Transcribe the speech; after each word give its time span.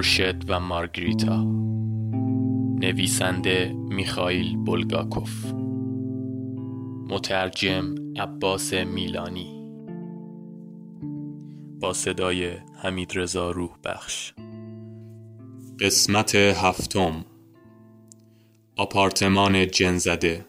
خورشد 0.00 0.50
و 0.50 0.60
مارگریتا. 0.60 1.42
نویسنده 2.80 3.72
میخائیل 3.72 4.56
بولگاکوف. 4.56 5.44
مترجم 7.08 7.94
عباس 8.16 8.72
میلانی. 8.72 9.72
با 11.80 11.92
صدای 11.92 12.50
حمید 12.82 13.12
رضا 13.14 13.50
روح 13.50 13.70
بخش 13.84 14.32
قسمت 15.80 16.34
هفتم. 16.34 17.24
آپارتمان 18.76 19.66
جنزده. 19.66 20.46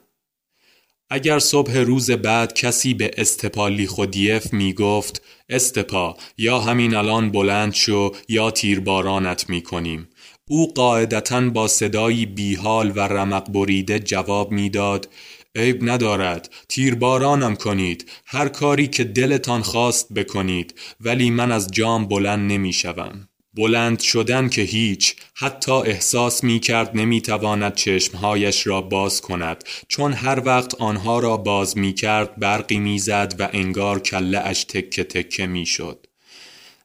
اگر 1.10 1.40
صبح 1.40 1.78
روز 1.78 2.12
بعد 2.12 2.54
کسی 2.54 2.94
به 2.94 3.12
استپالی 3.18 3.88
خودیف 3.88 4.54
می 4.54 4.74
گفت 4.74 5.21
استپا 5.52 6.18
یا 6.38 6.60
همین 6.60 6.96
الان 6.96 7.32
بلند 7.32 7.74
شو 7.74 8.12
یا 8.30 8.52
تیربارانت 8.52 9.50
می 9.50 9.62
کنیم 9.62 10.10
او 10.48 10.74
قاعدتا 10.74 11.42
با 11.42 11.68
صدایی 11.68 12.26
بیحال 12.26 12.92
و 12.96 13.00
رمق 13.00 13.52
بریده 13.52 14.00
جواب 14.00 14.52
می‌داد 14.52 15.10
عیب 15.56 15.90
ندارد 15.90 16.50
تیربارانم 16.70 17.56
کنید 17.56 18.12
هر 18.26 18.48
کاری 18.48 18.88
که 18.88 19.04
دلتان 19.04 19.62
خواست 19.62 20.14
بکنید 20.14 20.80
ولی 21.02 21.30
من 21.30 21.52
از 21.52 21.72
جام 21.72 22.08
بلند 22.08 22.52
نمی 22.52 22.74
شوم. 22.74 23.28
بلند 23.54 24.00
شدن 24.00 24.50
که 24.50 24.62
هیچ 24.62 25.16
حتی 25.34 25.72
احساس 25.72 26.44
می 26.44 26.60
کرد 26.60 26.92
نمی 26.98 27.22
تواند 27.22 27.76
چشمهایش 27.76 28.68
را 28.68 28.82
باز 28.82 29.22
کند 29.22 29.64
چون 29.88 30.14
هر 30.14 30.42
وقت 30.46 30.76
آنها 30.76 31.20
را 31.20 31.38
باز 31.38 31.78
می 31.78 31.94
کرد 31.94 32.40
برقی 32.40 32.80
می 32.80 33.00
زد 33.00 33.36
و 33.40 33.50
انگار 33.54 34.00
کله 34.00 34.40
اش 34.40 34.64
تکه 34.64 35.04
تکه 35.04 35.48
می 35.48 35.66
شد. 35.66 36.08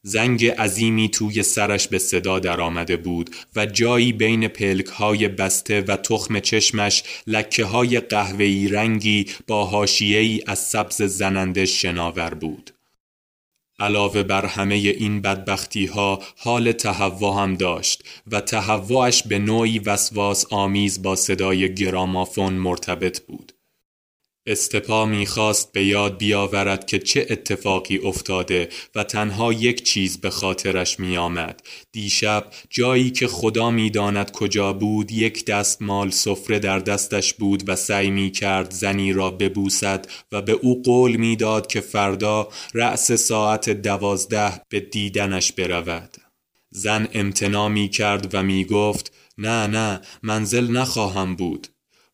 زنگ 0.02 0.46
عظیمی 0.46 1.08
توی 1.08 1.42
سرش 1.42 1.88
به 1.88 1.98
صدا 1.98 2.38
درآمده 2.38 2.96
بود 2.96 3.30
و 3.56 3.66
جایی 3.66 4.12
بین 4.12 4.48
پلک 4.48 4.86
های 4.86 5.28
بسته 5.28 5.80
و 5.80 5.96
تخم 5.96 6.40
چشمش 6.40 7.02
لکه 7.26 7.64
های 7.64 8.00
قهوه‌ای 8.00 8.68
رنگی 8.68 9.26
با 9.46 9.64
حاشیه‌ای 9.64 10.42
از 10.46 10.58
سبز 10.58 11.02
زننده 11.02 11.66
شناور 11.66 12.34
بود. 12.34 12.75
علاوه 13.78 14.22
بر 14.22 14.46
همه 14.46 14.74
این 14.74 15.20
بدبختی 15.20 15.86
ها 15.86 16.22
حال 16.36 16.72
تهوع 16.72 17.42
هم 17.42 17.54
داشت 17.54 18.04
و 18.26 18.40
تهوعش 18.40 19.22
به 19.22 19.38
نوعی 19.38 19.78
وسواس 19.78 20.46
آمیز 20.50 21.02
با 21.02 21.16
صدای 21.16 21.74
گرامافون 21.74 22.52
مرتبط 22.52 23.20
بود. 23.20 23.55
استپا 24.46 25.06
می‌خواست 25.06 25.72
به 25.72 25.84
یاد 25.84 26.18
بیاورد 26.18 26.86
که 26.86 26.98
چه 26.98 27.26
اتفاقی 27.30 27.98
افتاده 27.98 28.68
و 28.94 29.04
تنها 29.04 29.52
یک 29.52 29.82
چیز 29.82 30.20
به 30.20 30.30
خاطرش 30.30 31.00
میآمد. 31.00 31.62
دیشب 31.92 32.46
جایی 32.70 33.10
که 33.10 33.26
خدا 33.26 33.70
می‌داند 33.70 34.30
کجا 34.30 34.72
بود 34.72 35.12
یک 35.12 35.44
دست 35.44 35.82
مال 35.82 36.10
سفره 36.10 36.58
در 36.58 36.78
دستش 36.78 37.34
بود 37.34 37.62
و 37.66 37.76
سعی 37.76 38.10
می 38.10 38.30
کرد 38.30 38.70
زنی 38.70 39.12
را 39.12 39.30
ببوسد 39.30 40.06
و 40.32 40.42
به 40.42 40.52
او 40.52 40.82
قول 40.82 41.16
می‌داد 41.16 41.66
که 41.66 41.80
فردا 41.80 42.48
رأس 42.74 43.12
ساعت 43.12 43.70
دوازده 43.70 44.60
به 44.68 44.80
دیدنش 44.80 45.52
برود. 45.52 46.16
زن 46.70 47.08
امتنا 47.14 47.68
می 47.68 47.88
کرد 47.88 48.34
و 48.34 48.42
می 48.42 48.64
گفت 48.64 49.12
نه 49.38 49.66
نه 49.66 50.00
منزل 50.22 50.70
نخواهم 50.70 51.36
بود. 51.36 51.68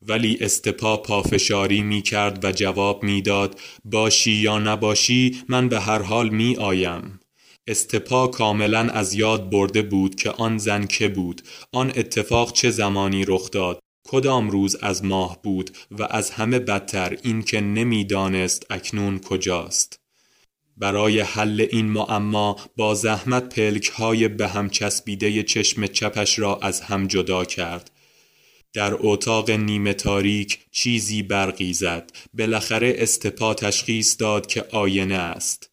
ولی 0.08 0.38
استپا 0.40 0.96
پافشاری 0.96 1.82
می 1.82 2.02
کرد 2.02 2.44
و 2.44 2.52
جواب 2.52 3.02
می‌داد 3.02 3.60
باشی 3.84 4.32
یا 4.32 4.58
نباشی 4.58 5.42
من 5.48 5.68
به 5.68 5.80
هر 5.80 6.02
حال 6.02 6.28
می 6.28 6.56
آیم. 6.56 7.20
استپا 7.66 8.26
کاملا 8.26 8.80
از 8.80 9.14
یاد 9.14 9.50
برده 9.50 9.82
بود 9.82 10.14
که 10.14 10.30
آن 10.30 10.58
زن 10.58 10.86
که 10.86 11.08
بود 11.08 11.42
آن 11.72 11.92
اتفاق 11.96 12.52
چه 12.52 12.70
زمانی 12.70 13.24
رخ 13.24 13.50
داد 13.50 13.78
کدام 14.08 14.50
روز 14.50 14.76
از 14.76 15.04
ماه 15.04 15.42
بود 15.42 15.70
و 15.90 16.08
از 16.10 16.30
همه 16.30 16.58
بدتر 16.58 17.18
این 17.22 17.42
که 17.42 17.60
نمی‌دانست 17.60 18.66
اکنون 18.70 19.18
کجاست 19.18 19.98
برای 20.76 21.20
حل 21.20 21.66
این 21.70 21.86
معما 21.86 22.56
با 22.76 22.94
زحمت 22.94 23.54
پلک 23.54 23.88
های 23.88 24.28
به 24.28 24.48
هم 24.48 24.70
چسبیده 24.70 25.42
چشم 25.42 25.86
چپش 25.86 26.38
را 26.38 26.58
از 26.62 26.80
هم 26.80 27.06
جدا 27.06 27.44
کرد 27.44 27.90
در 28.72 28.96
اتاق 28.98 29.50
نیمه 29.50 29.94
تاریک 29.94 30.58
چیزی 30.70 31.22
برقی 31.22 31.72
زد 31.72 32.12
بالاخره 32.34 32.94
استپا 32.98 33.54
تشخیص 33.54 34.16
داد 34.18 34.46
که 34.46 34.64
آینه 34.72 35.14
است. 35.14 35.70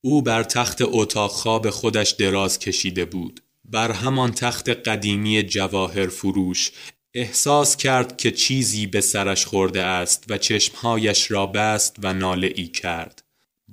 او 0.00 0.22
بر 0.22 0.42
تخت 0.42 0.78
اتاق 0.82 1.30
خواب 1.30 1.70
خودش 1.70 2.10
دراز 2.10 2.58
کشیده 2.58 3.04
بود. 3.04 3.40
بر 3.64 3.92
همان 3.92 4.32
تخت 4.32 4.68
قدیمی 4.68 5.42
جواهر 5.42 6.06
فروش 6.06 6.70
احساس 7.14 7.76
کرد 7.76 8.16
که 8.16 8.30
چیزی 8.30 8.86
به 8.86 9.00
سرش 9.00 9.46
خورده 9.46 9.82
است 9.82 10.24
و 10.28 10.38
چشمهایش 10.38 11.30
را 11.30 11.46
بست 11.46 11.96
و 12.02 12.12
ناله 12.12 12.52
ای 12.56 12.66
کرد. 12.66 13.23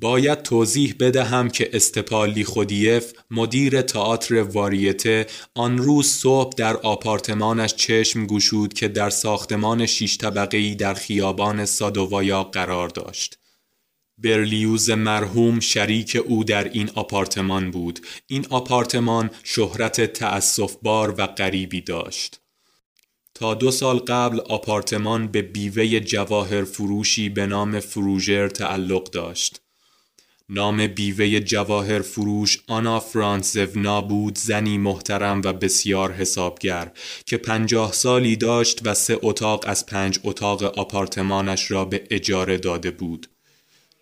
باید 0.01 0.41
توضیح 0.41 0.95
بدهم 0.99 1.49
که 1.49 1.69
استپالی 1.73 2.43
خودیف 2.43 3.13
مدیر 3.31 3.81
تئاتر 3.81 4.41
واریته 4.41 5.27
آن 5.55 5.77
روز 5.77 6.07
صبح 6.07 6.55
در 6.57 6.77
آپارتمانش 6.77 7.75
چشم 7.75 8.27
گشود 8.27 8.73
که 8.73 8.87
در 8.87 9.09
ساختمان 9.09 9.85
شیش 9.85 10.17
طبقه‌ای 10.17 10.75
در 10.75 10.93
خیابان 10.93 11.65
سادووایا 11.65 12.43
قرار 12.43 12.89
داشت. 12.89 13.37
برلیوز 14.17 14.89
مرحوم 14.89 15.59
شریک 15.59 16.17
او 16.25 16.43
در 16.43 16.63
این 16.63 16.89
آپارتمان 16.95 17.71
بود. 17.71 17.99
این 18.27 18.45
آپارتمان 18.49 19.29
شهرت 19.43 20.13
تأسفبار 20.13 21.15
و 21.17 21.27
غریبی 21.27 21.81
داشت. 21.81 22.41
تا 23.33 23.53
دو 23.53 23.71
سال 23.71 23.99
قبل 23.99 24.39
آپارتمان 24.39 25.27
به 25.27 25.41
بیوه 25.41 25.99
جواهر 25.99 26.63
فروشی 26.63 27.29
به 27.29 27.45
نام 27.45 27.79
فروژر 27.79 28.47
تعلق 28.47 29.03
داشت. 29.03 29.60
نام 30.53 30.87
بیوه 30.87 31.39
جواهر 31.39 32.01
فروش 32.01 32.59
آنا 32.67 32.99
فرانسونا 32.99 34.01
بود 34.01 34.37
زنی 34.37 34.77
محترم 34.77 35.41
و 35.45 35.53
بسیار 35.53 36.11
حسابگر 36.11 36.91
که 37.25 37.37
پنجاه 37.37 37.93
سالی 37.93 38.35
داشت 38.35 38.87
و 38.87 38.93
سه 38.93 39.19
اتاق 39.21 39.63
از 39.67 39.85
پنج 39.85 40.19
اتاق 40.23 40.63
آپارتمانش 40.63 41.71
را 41.71 41.85
به 41.85 42.03
اجاره 42.09 42.57
داده 42.57 42.91
بود. 42.91 43.27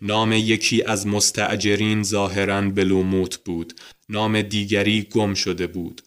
نام 0.02 0.32
یکی 0.32 0.82
از 0.82 1.06
مستعجرین 1.06 2.02
ظاهرا 2.02 2.60
بلوموت 2.60 3.36
بود. 3.36 3.72
نام 4.08 4.42
دیگری 4.42 5.02
گم 5.02 5.34
شده 5.34 5.66
بود. 5.66 6.02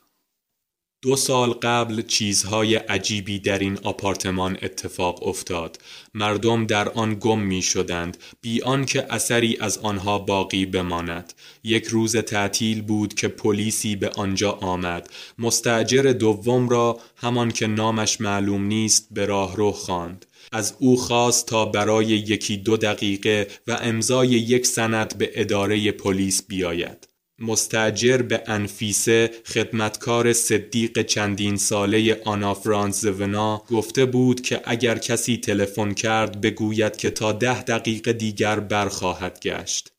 دو 1.04 1.16
سال 1.16 1.54
قبل 1.54 2.02
چیزهای 2.02 2.76
عجیبی 2.76 3.40
در 3.40 3.60
این 3.60 3.80
آپارتمان 3.84 4.58
اتفاق 4.62 5.28
افتاد. 5.28 5.78
مردم 6.14 6.66
در 6.66 6.90
آن 6.90 7.18
گم 7.20 7.40
می 7.40 7.62
شدند 7.62 8.18
بی 8.42 8.62
آنکه 8.62 9.14
اثری 9.14 9.58
از 9.60 9.78
آنها 9.78 10.20
باقی 10.20 10.66
بماند. 10.66 11.34
یک 11.64 11.86
روز 11.86 12.18
تعطیل 12.18 12.82
بود 12.82 13.14
که 13.14 13.28
پلیسی 13.28 13.96
به 13.96 14.10
آنجا 14.10 14.52
آمد. 14.52 15.10
مستاجر 15.40 16.02
دوم 16.02 16.70
را 16.70 17.00
همان 17.16 17.52
که 17.52 17.68
نامش 17.68 18.22
معلوم 18.22 18.64
نیست 18.64 19.08
به 19.12 19.26
راهرو 19.26 19.72
خواند. 19.72 20.26
از 20.52 20.76
او 20.80 20.98
خواست 20.98 21.48
تا 21.48 21.66
برای 21.66 22.06
یکی 22.06 22.58
دو 22.58 22.78
دقیقه 22.78 23.48
و 23.68 23.80
امضای 23.82 24.30
یک 24.30 24.66
سند 24.66 25.18
به 25.18 25.32
اداره 25.34 25.92
پلیس 25.92 26.44
بیاید. 26.48 27.13
مستجر 27.44 28.18
به 28.18 28.44
انفیسه 28.48 29.32
خدمتکار 29.46 30.34
صدیق 30.34 31.02
چندین 31.02 31.58
ساله 31.58 32.22
آنا 32.26 32.54
فرانزونا 32.54 33.64
گفته 33.70 34.06
بود 34.06 34.42
که 34.42 34.62
اگر 34.66 34.98
کسی 34.98 35.38
تلفن 35.38 35.94
کرد 35.94 36.42
بگوید 36.42 36.98
که 36.98 37.10
تا 37.10 37.32
ده 37.32 37.62
دقیقه 37.64 38.14
دیگر 38.14 38.60
برخواهد 38.60 39.40
گشت. 39.40 39.92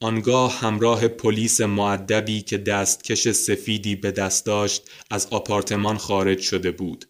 آنگاه 0.00 0.60
همراه 0.60 1.08
پلیس 1.08 1.60
معدبی 1.60 2.40
که 2.40 2.58
دستکش 2.58 3.28
سفیدی 3.28 3.96
به 3.96 4.10
دست 4.10 4.46
داشت 4.46 4.82
از 5.10 5.26
آپارتمان 5.30 5.96
خارج 5.96 6.38
شده 6.40 6.70
بود. 6.70 7.04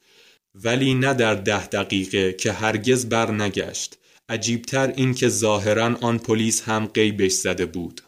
ولی 0.55 0.95
نه 0.95 1.15
در 1.15 1.35
ده 1.35 1.67
دقیقه 1.67 2.33
که 2.33 2.53
هرگز 2.53 3.09
بر 3.09 3.31
نگشت. 3.31 3.99
عجیبتر 4.29 4.93
این 4.97 5.15
که 5.15 5.29
ظاهرا 5.29 5.97
آن 6.01 6.19
پلیس 6.19 6.63
هم 6.63 6.87
قیبش 6.87 7.33
زده 7.33 7.67
بود. 7.67 8.01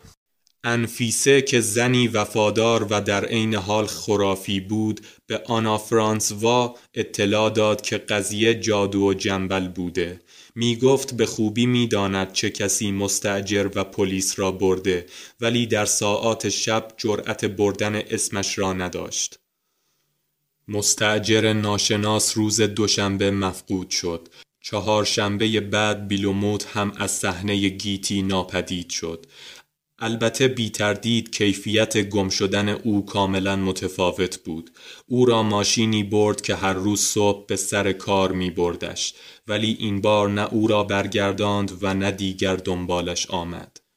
انفیسه 0.68 1.42
که 1.42 1.60
زنی 1.60 2.08
وفادار 2.08 2.86
و 2.90 3.00
در 3.00 3.24
عین 3.24 3.54
حال 3.54 3.86
خرافی 3.86 4.60
بود 4.60 5.00
به 5.26 5.42
آنا 5.46 5.78
فرانسوا 5.78 6.76
اطلاع 6.94 7.50
داد 7.50 7.80
که 7.80 7.98
قضیه 7.98 8.54
جادو 8.54 9.02
و 9.02 9.14
جنبل 9.14 9.68
بوده. 9.68 10.20
می 10.54 10.76
گفت 10.76 11.14
به 11.14 11.26
خوبی 11.26 11.66
می 11.66 11.86
داند 11.86 12.32
چه 12.32 12.50
کسی 12.50 12.92
مستجر 12.92 13.70
و 13.74 13.84
پلیس 13.84 14.38
را 14.38 14.52
برده 14.52 15.06
ولی 15.40 15.66
در 15.66 15.84
ساعات 15.84 16.48
شب 16.48 16.88
جرأت 16.96 17.44
بردن 17.44 17.94
اسمش 17.94 18.58
را 18.58 18.72
نداشت. 18.72 19.38
مستجر 20.68 21.52
ناشناس 21.52 22.38
روز 22.38 22.60
دوشنبه 22.60 23.30
مفقود 23.30 23.90
شد. 23.90 24.28
چهارشنبه 24.60 25.60
بعد 25.60 26.08
بیلوموت 26.08 26.66
هم 26.66 26.92
از 26.96 27.10
صحنه 27.10 27.68
گیتی 27.68 28.22
ناپدید 28.22 28.90
شد. 28.90 29.26
البته 30.00 30.48
بی 30.48 30.70
تردید 30.70 31.36
کیفیت 31.36 31.96
گم 31.96 32.28
شدن 32.28 32.68
او 32.68 33.06
کاملا 33.06 33.56
متفاوت 33.56 34.38
بود. 34.38 34.70
او 35.06 35.24
را 35.24 35.42
ماشینی 35.42 36.02
برد 36.04 36.40
که 36.40 36.54
هر 36.54 36.72
روز 36.72 37.00
صبح 37.00 37.46
به 37.46 37.56
سر 37.56 37.92
کار 37.92 38.32
می 38.32 38.50
بردش 38.50 39.14
ولی 39.48 39.76
این 39.80 40.00
بار 40.00 40.28
نه 40.28 40.48
او 40.52 40.66
را 40.66 40.84
برگرداند 40.84 41.72
و 41.82 41.94
نه 41.94 42.10
دیگر 42.10 42.56
دنبالش 42.56 43.30
آمد. 43.30 43.87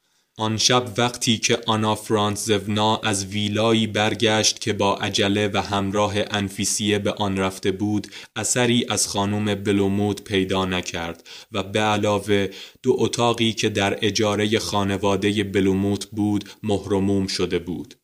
آن 0.42 0.58
شب 0.58 0.94
وقتی 0.98 1.38
که 1.38 1.60
آنا 1.68 1.96
فرانتزونا 1.96 2.98
از 2.98 3.26
ویلایی 3.26 3.88
برگشت 3.88 4.60
که 4.60 4.74
با 4.74 4.96
عجله 4.96 5.48
و 5.54 5.58
همراه 5.58 6.14
انفیسیه 6.32 7.00
به 7.00 7.12
آن 7.12 7.38
رفته 7.38 7.72
بود 7.72 8.08
اثری 8.36 8.86
از 8.90 9.08
خانم 9.08 9.56
بلومود 9.56 10.24
پیدا 10.24 10.66
نکرد 10.66 11.28
و 11.52 11.64
به 11.64 11.80
علاوه 11.80 12.50
دو 12.84 12.96
اتاقی 13.00 13.54
که 13.54 13.70
در 13.70 13.98
اجاره 14.02 14.60
خانواده 14.60 15.44
بلوموت 15.44 16.06
بود 16.06 16.50
مهرموم 16.64 17.28
شده 17.28 17.60
بود 17.60 17.96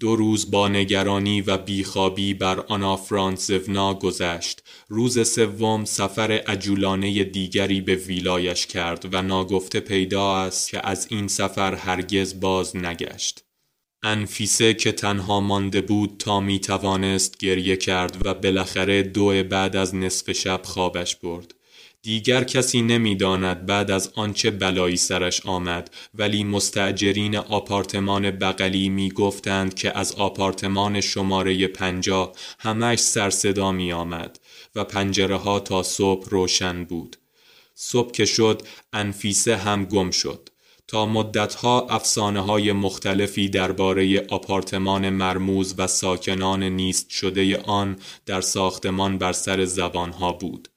دو 0.00 0.16
روز 0.16 0.50
با 0.50 0.68
نگرانی 0.68 1.40
و 1.40 1.58
بیخوابی 1.58 2.34
بر 2.34 2.60
آنا 2.60 2.96
فرانسونا 2.96 3.94
گذشت. 3.94 4.62
روز 4.88 5.28
سوم 5.28 5.84
سفر 5.84 6.32
عجولانه 6.32 7.24
دیگری 7.24 7.80
به 7.80 7.94
ویلایش 7.94 8.66
کرد 8.66 9.14
و 9.14 9.22
ناگفته 9.22 9.80
پیدا 9.80 10.36
است 10.36 10.70
که 10.70 10.86
از 10.86 11.06
این 11.10 11.28
سفر 11.28 11.74
هرگز 11.74 12.40
باز 12.40 12.76
نگشت. 12.76 13.44
انفیسه 14.02 14.74
که 14.74 14.92
تنها 14.92 15.40
مانده 15.40 15.80
بود 15.80 16.16
تا 16.18 16.40
می 16.40 16.60
توانست 16.60 17.38
گریه 17.38 17.76
کرد 17.76 18.26
و 18.26 18.34
بالاخره 18.34 19.02
دو 19.02 19.42
بعد 19.44 19.76
از 19.76 19.94
نصف 19.94 20.32
شب 20.32 20.60
خوابش 20.64 21.16
برد. 21.16 21.54
دیگر 22.02 22.44
کسی 22.44 22.82
نمی‌داند 22.82 23.66
بعد 23.66 23.90
از 23.90 24.12
آنچه 24.14 24.50
بلایی 24.50 24.96
سرش 24.96 25.46
آمد 25.46 25.90
ولی 26.14 26.44
مستجرین 26.44 27.36
آپارتمان 27.36 28.30
بغلی 28.30 28.88
می 28.88 29.10
گفتند 29.10 29.74
که 29.74 29.98
از 29.98 30.12
آپارتمان 30.12 31.00
شماره 31.00 31.66
پنجاه 31.66 32.32
همش 32.58 32.98
سرصدا 32.98 33.72
می 33.72 33.92
آمد 33.92 34.38
و 34.76 34.84
پنجره 34.84 35.36
ها 35.36 35.60
تا 35.60 35.82
صبح 35.82 36.28
روشن 36.28 36.84
بود. 36.84 37.16
صبح 37.74 38.10
که 38.10 38.24
شد 38.24 38.62
انفیسه 38.92 39.56
هم 39.56 39.84
گم 39.84 40.10
شد. 40.10 40.48
تا 40.88 41.06
مدتها 41.06 41.86
افسانه 41.90 42.40
های 42.40 42.72
مختلفی 42.72 43.48
درباره 43.48 44.26
آپارتمان 44.30 45.10
مرموز 45.10 45.74
و 45.78 45.86
ساکنان 45.86 46.62
نیست 46.62 47.10
شده 47.10 47.58
آن 47.58 47.96
در 48.26 48.40
ساختمان 48.40 49.18
بر 49.18 49.32
سر 49.32 49.64
زبانها 49.64 50.32
بود. 50.32 50.68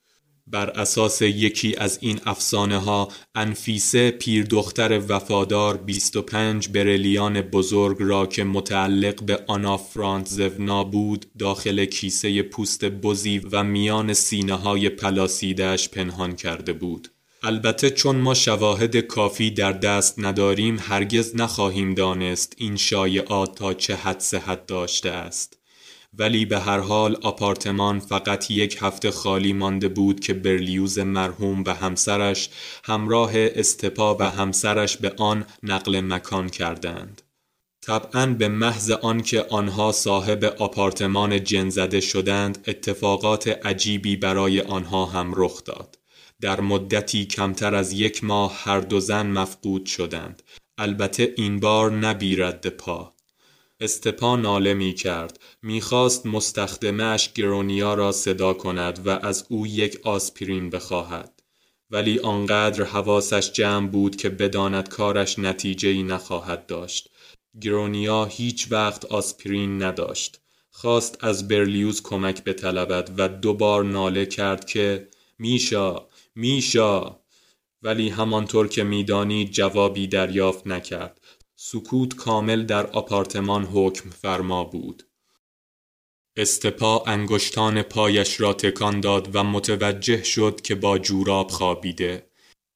بر 0.51 0.69
اساس 0.69 1.21
یکی 1.21 1.75
از 1.75 1.97
این 2.01 2.19
افسانه 2.25 2.77
ها 2.77 3.07
انفیسه 3.35 4.11
پیر 4.11 4.45
دختر 4.45 5.01
وفادار 5.09 5.77
25 5.77 6.69
برلیان 6.69 7.41
بزرگ 7.41 7.97
را 7.99 8.25
که 8.25 8.43
متعلق 8.43 9.23
به 9.23 9.43
آنا 9.47 9.77
فرانتزونا 9.77 10.83
بود 10.83 11.25
داخل 11.39 11.85
کیسه 11.85 12.41
پوست 12.41 12.85
بزی 12.85 13.41
و 13.51 13.63
میان 13.63 14.13
سینه 14.13 14.53
های 14.53 14.89
پلاسیدش 14.89 15.89
پنهان 15.89 16.35
کرده 16.35 16.73
بود. 16.73 17.07
البته 17.43 17.89
چون 17.89 18.15
ما 18.15 18.33
شواهد 18.33 18.97
کافی 18.97 19.51
در 19.51 19.71
دست 19.71 20.19
نداریم 20.19 20.77
هرگز 20.79 21.35
نخواهیم 21.35 21.93
دانست 21.93 22.53
این 22.57 22.75
شایعات 22.75 23.55
تا 23.55 23.73
چه 23.73 23.95
حد 23.95 24.19
صحت 24.19 24.65
داشته 24.65 25.09
است. 25.09 25.58
ولی 26.13 26.45
به 26.45 26.59
هر 26.59 26.79
حال 26.79 27.17
آپارتمان 27.21 27.99
فقط 27.99 28.51
یک 28.51 28.77
هفته 28.81 29.11
خالی 29.11 29.53
مانده 29.53 29.87
بود 29.87 30.19
که 30.19 30.33
برلیوز 30.33 30.99
مرحوم 30.99 31.63
و 31.63 31.73
همسرش 31.73 32.49
همراه 32.83 33.31
استپا 33.35 34.15
و 34.15 34.23
همسرش 34.23 34.97
به 34.97 35.13
آن 35.17 35.45
نقل 35.63 36.01
مکان 36.01 36.49
کردند. 36.49 37.21
طبعا 37.81 38.25
به 38.25 38.47
محض 38.47 38.91
آنکه 38.91 39.41
آنها 39.49 39.91
صاحب 39.91 40.43
آپارتمان 40.43 41.43
جنزده 41.43 41.99
شدند 41.99 42.63
اتفاقات 42.67 43.47
عجیبی 43.47 44.15
برای 44.15 44.61
آنها 44.61 45.05
هم 45.05 45.33
رخ 45.35 45.63
داد. 45.63 45.99
در 46.41 46.61
مدتی 46.61 47.25
کمتر 47.25 47.75
از 47.75 47.93
یک 47.93 48.23
ماه 48.23 48.59
هر 48.63 48.79
دو 48.79 48.99
زن 48.99 49.27
مفقود 49.27 49.85
شدند. 49.85 50.43
البته 50.77 51.33
این 51.37 51.59
بار 51.59 51.91
نبیرد 51.91 52.67
پا. 52.67 53.13
استپا 53.81 54.35
ناله 54.35 54.73
می 54.73 54.93
کرد. 54.93 55.39
می 55.61 55.81
خواست 55.81 56.25
مستخدمش 56.25 57.33
گرونیا 57.33 57.93
را 57.93 58.11
صدا 58.11 58.53
کند 58.53 59.07
و 59.07 59.09
از 59.09 59.45
او 59.49 59.67
یک 59.67 59.99
آسپرین 60.03 60.69
بخواهد. 60.69 61.43
ولی 61.89 62.19
آنقدر 62.19 62.83
حواسش 62.83 63.51
جمع 63.51 63.87
بود 63.87 64.15
که 64.15 64.29
بداند 64.29 64.89
کارش 64.89 65.39
نتیجه 65.39 65.89
ای 65.89 66.03
نخواهد 66.03 66.65
داشت. 66.65 67.09
گرونیا 67.61 68.25
هیچ 68.25 68.67
وقت 68.71 69.05
آسپرین 69.05 69.83
نداشت. 69.83 70.41
خواست 70.71 71.17
از 71.23 71.47
برلیوز 71.47 72.01
کمک 72.01 72.43
بطلبد 72.43 73.11
و 73.17 73.27
دوبار 73.27 73.83
ناله 73.83 74.25
کرد 74.25 74.65
که 74.65 75.07
میشا 75.39 76.07
میشا 76.35 77.19
ولی 77.81 78.09
همانطور 78.09 78.67
که 78.67 78.83
میدانی 78.83 79.45
جوابی 79.45 80.07
دریافت 80.07 80.67
نکرد 80.67 81.19
سکوت 81.61 82.15
کامل 82.15 82.65
در 82.65 82.87
آپارتمان 82.87 83.65
حکم 83.65 84.09
فرما 84.09 84.63
بود. 84.63 85.03
استپا 86.37 87.03
انگشتان 87.07 87.81
پایش 87.81 88.41
را 88.41 88.53
تکان 88.53 88.99
داد 88.99 89.35
و 89.35 89.43
متوجه 89.43 90.23
شد 90.23 90.61
که 90.61 90.75
با 90.75 90.97
جوراب 90.97 91.51
خوابیده. 91.51 92.29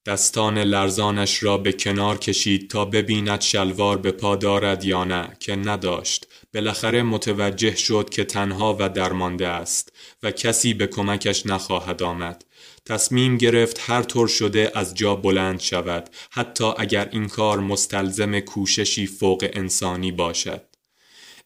دستان 0.06 0.58
لرزانش 0.58 1.44
را 1.44 1.58
به 1.58 1.74
کنار 1.74 2.18
کشید 2.18 2.70
تا 2.70 2.86
ببیند 2.86 3.42
شلوار 3.42 3.98
به 3.98 4.12
پا 4.12 4.36
دارد 4.36 4.84
یا 4.84 5.04
نه 5.04 5.38
که 5.40 5.56
نداشت. 5.56 6.28
بالاخره 6.54 7.04
متوجه 7.04 7.76
شد 7.76 8.10
که 8.10 8.24
تنها 8.24 8.78
و 8.80 8.90
درمانده 8.90 9.48
است 9.48 9.92
و 10.24 10.32
کسی 10.32 10.74
به 10.74 10.88
کمکش 10.88 11.46
نخواهد 11.46 12.04
آمد. 12.04 12.46
تصمیم 12.86 13.38
گرفت 13.38 13.80
هر 13.82 14.04
طور 14.04 14.28
شده 14.28 14.72
از 14.76 14.96
جا 14.96 15.16
بلند 15.16 15.60
شود 15.60 16.10
حتی 16.32 16.74
اگر 16.78 17.10
این 17.12 17.28
کار 17.28 17.60
مستلزم 17.60 18.40
کوششی 18.40 19.08
فوق 19.08 19.50
انسانی 19.54 20.12
باشد. 20.12 20.62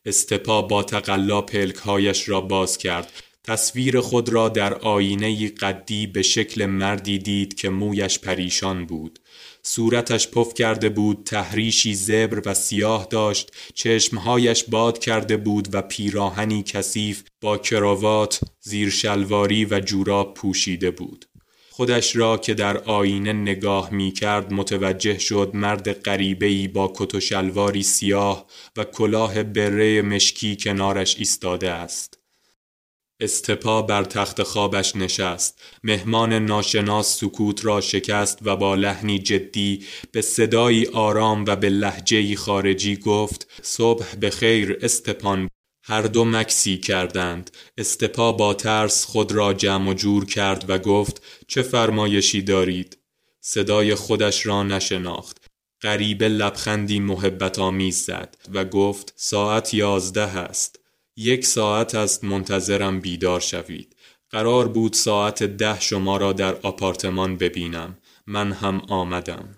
استپا 0.06 0.62
با 0.62 0.84
تقلا 0.84 1.42
پلکهایش 1.42 2.30
را 2.30 2.42
باز 2.42 2.78
کرد. 2.78 3.12
تصویر 3.44 4.00
خود 4.00 4.30
را 4.30 4.50
در 4.50 4.74
آینه 4.74 5.50
قدی 5.50 6.08
به 6.08 6.22
شکل 6.22 6.65
مردی 6.65 7.17
دید 7.17 7.53
که 7.53 7.70
مویش 7.70 8.20
پریشان 8.20 8.86
بود. 8.86 9.20
صورتش 9.69 10.27
پف 10.27 10.53
کرده 10.53 10.89
بود 10.89 11.24
تحریشی 11.25 11.93
زبر 11.93 12.41
و 12.45 12.53
سیاه 12.53 13.07
داشت 13.09 13.51
چشمهایش 13.74 14.63
باد 14.63 15.00
کرده 15.00 15.38
بود 15.38 15.67
و 15.71 15.81
پیراهنی 15.81 16.63
کثیف 16.63 17.24
با 17.41 17.57
کراوات 17.57 18.39
زیرشلواری 18.62 19.65
و 19.65 19.79
جوراب 19.79 20.33
پوشیده 20.33 20.91
بود 20.91 21.25
خودش 21.71 22.15
را 22.15 22.38
که 22.38 22.53
در 22.53 22.77
آینه 22.77 23.33
نگاه 23.33 23.93
می 23.93 24.12
کرد 24.12 24.53
متوجه 24.53 25.19
شد 25.19 25.51
مرد 25.53 25.93
غریبه‌ای 25.93 26.67
با 26.67 26.93
کت 26.95 27.15
و 27.15 27.19
شلواری 27.19 27.83
سیاه 27.83 28.45
و 28.77 28.83
کلاه 28.83 29.43
بره 29.43 30.01
مشکی 30.01 30.55
کنارش 30.55 31.15
ایستاده 31.17 31.71
است. 31.71 32.19
استپا 33.19 33.81
بر 33.81 34.03
تخت 34.03 34.43
خوابش 34.43 34.95
نشست. 34.95 35.62
مهمان 35.83 36.33
ناشناس 36.33 37.19
سکوت 37.19 37.65
را 37.65 37.81
شکست 37.81 38.39
و 38.41 38.55
با 38.55 38.75
لحنی 38.75 39.19
جدی 39.19 39.86
به 40.12 40.21
صدایی 40.21 40.86
آرام 40.86 41.45
و 41.47 41.55
به 41.55 41.69
لحجهی 41.69 42.36
خارجی 42.36 42.95
گفت 42.95 43.47
صبح 43.62 44.15
به 44.15 44.29
خیر 44.29 44.77
استپان. 44.81 45.50
هر 45.83 46.01
دو 46.01 46.25
مکسی 46.25 46.77
کردند. 46.77 47.51
استپا 47.77 48.31
با 48.31 48.53
ترس 48.53 49.05
خود 49.05 49.31
را 49.31 49.53
جمع 49.53 49.89
و 49.89 49.93
جور 49.93 50.25
کرد 50.25 50.65
و 50.67 50.77
گفت 50.77 51.21
چه 51.47 51.62
فرمایشی 51.62 52.41
دارید؟ 52.41 52.97
صدای 53.41 53.95
خودش 53.95 54.45
را 54.45 54.63
نشناخت. 54.63 55.38
غریبه 55.81 56.29
لبخندی 56.29 57.00
محبت 57.00 57.59
آمیز 57.59 57.97
زد 57.97 58.38
و 58.53 58.65
گفت 58.65 59.13
ساعت 59.15 59.74
یازده 59.74 60.21
است. 60.21 60.79
یک 61.19 61.45
ساعت 61.45 61.95
است 61.95 62.24
منتظرم 62.24 63.00
بیدار 63.00 63.39
شوید. 63.39 63.95
قرار 64.29 64.67
بود 64.67 64.93
ساعت 64.93 65.43
ده 65.43 65.79
شما 65.79 66.17
را 66.17 66.33
در 66.33 66.55
آپارتمان 66.55 67.38
ببینم. 67.38 67.97
من 68.27 68.51
هم 68.51 68.81
آمدم. 68.89 69.55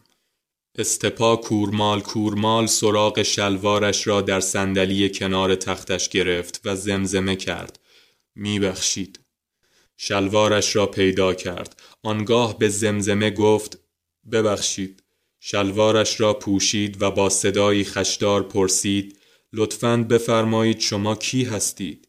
استپا 0.77 1.35
کورمال 1.35 2.01
کورمال 2.01 2.65
سراغ 2.65 3.21
شلوارش 3.21 4.07
را 4.07 4.21
در 4.21 4.39
صندلی 4.39 5.09
کنار 5.09 5.55
تختش 5.55 6.09
گرفت 6.09 6.61
و 6.65 6.75
زمزمه 6.75 7.35
کرد. 7.35 7.79
میبخشید. 8.35 9.19
شلوارش 9.97 10.75
را 10.75 10.85
پیدا 10.85 11.33
کرد. 11.33 11.81
آنگاه 12.03 12.57
به 12.57 12.69
زمزمه 12.69 13.29
گفت 13.29 13.79
ببخشید. 14.31 15.03
شلوارش 15.39 16.21
را 16.21 16.33
پوشید 16.33 17.01
و 17.01 17.11
با 17.11 17.29
صدایی 17.29 17.83
خشدار 17.83 18.43
پرسید 18.43 19.18
لطفاً 19.53 19.98
بفرمایید 19.98 20.79
شما 20.79 21.15
کی 21.15 21.44
هستید؟ 21.44 22.08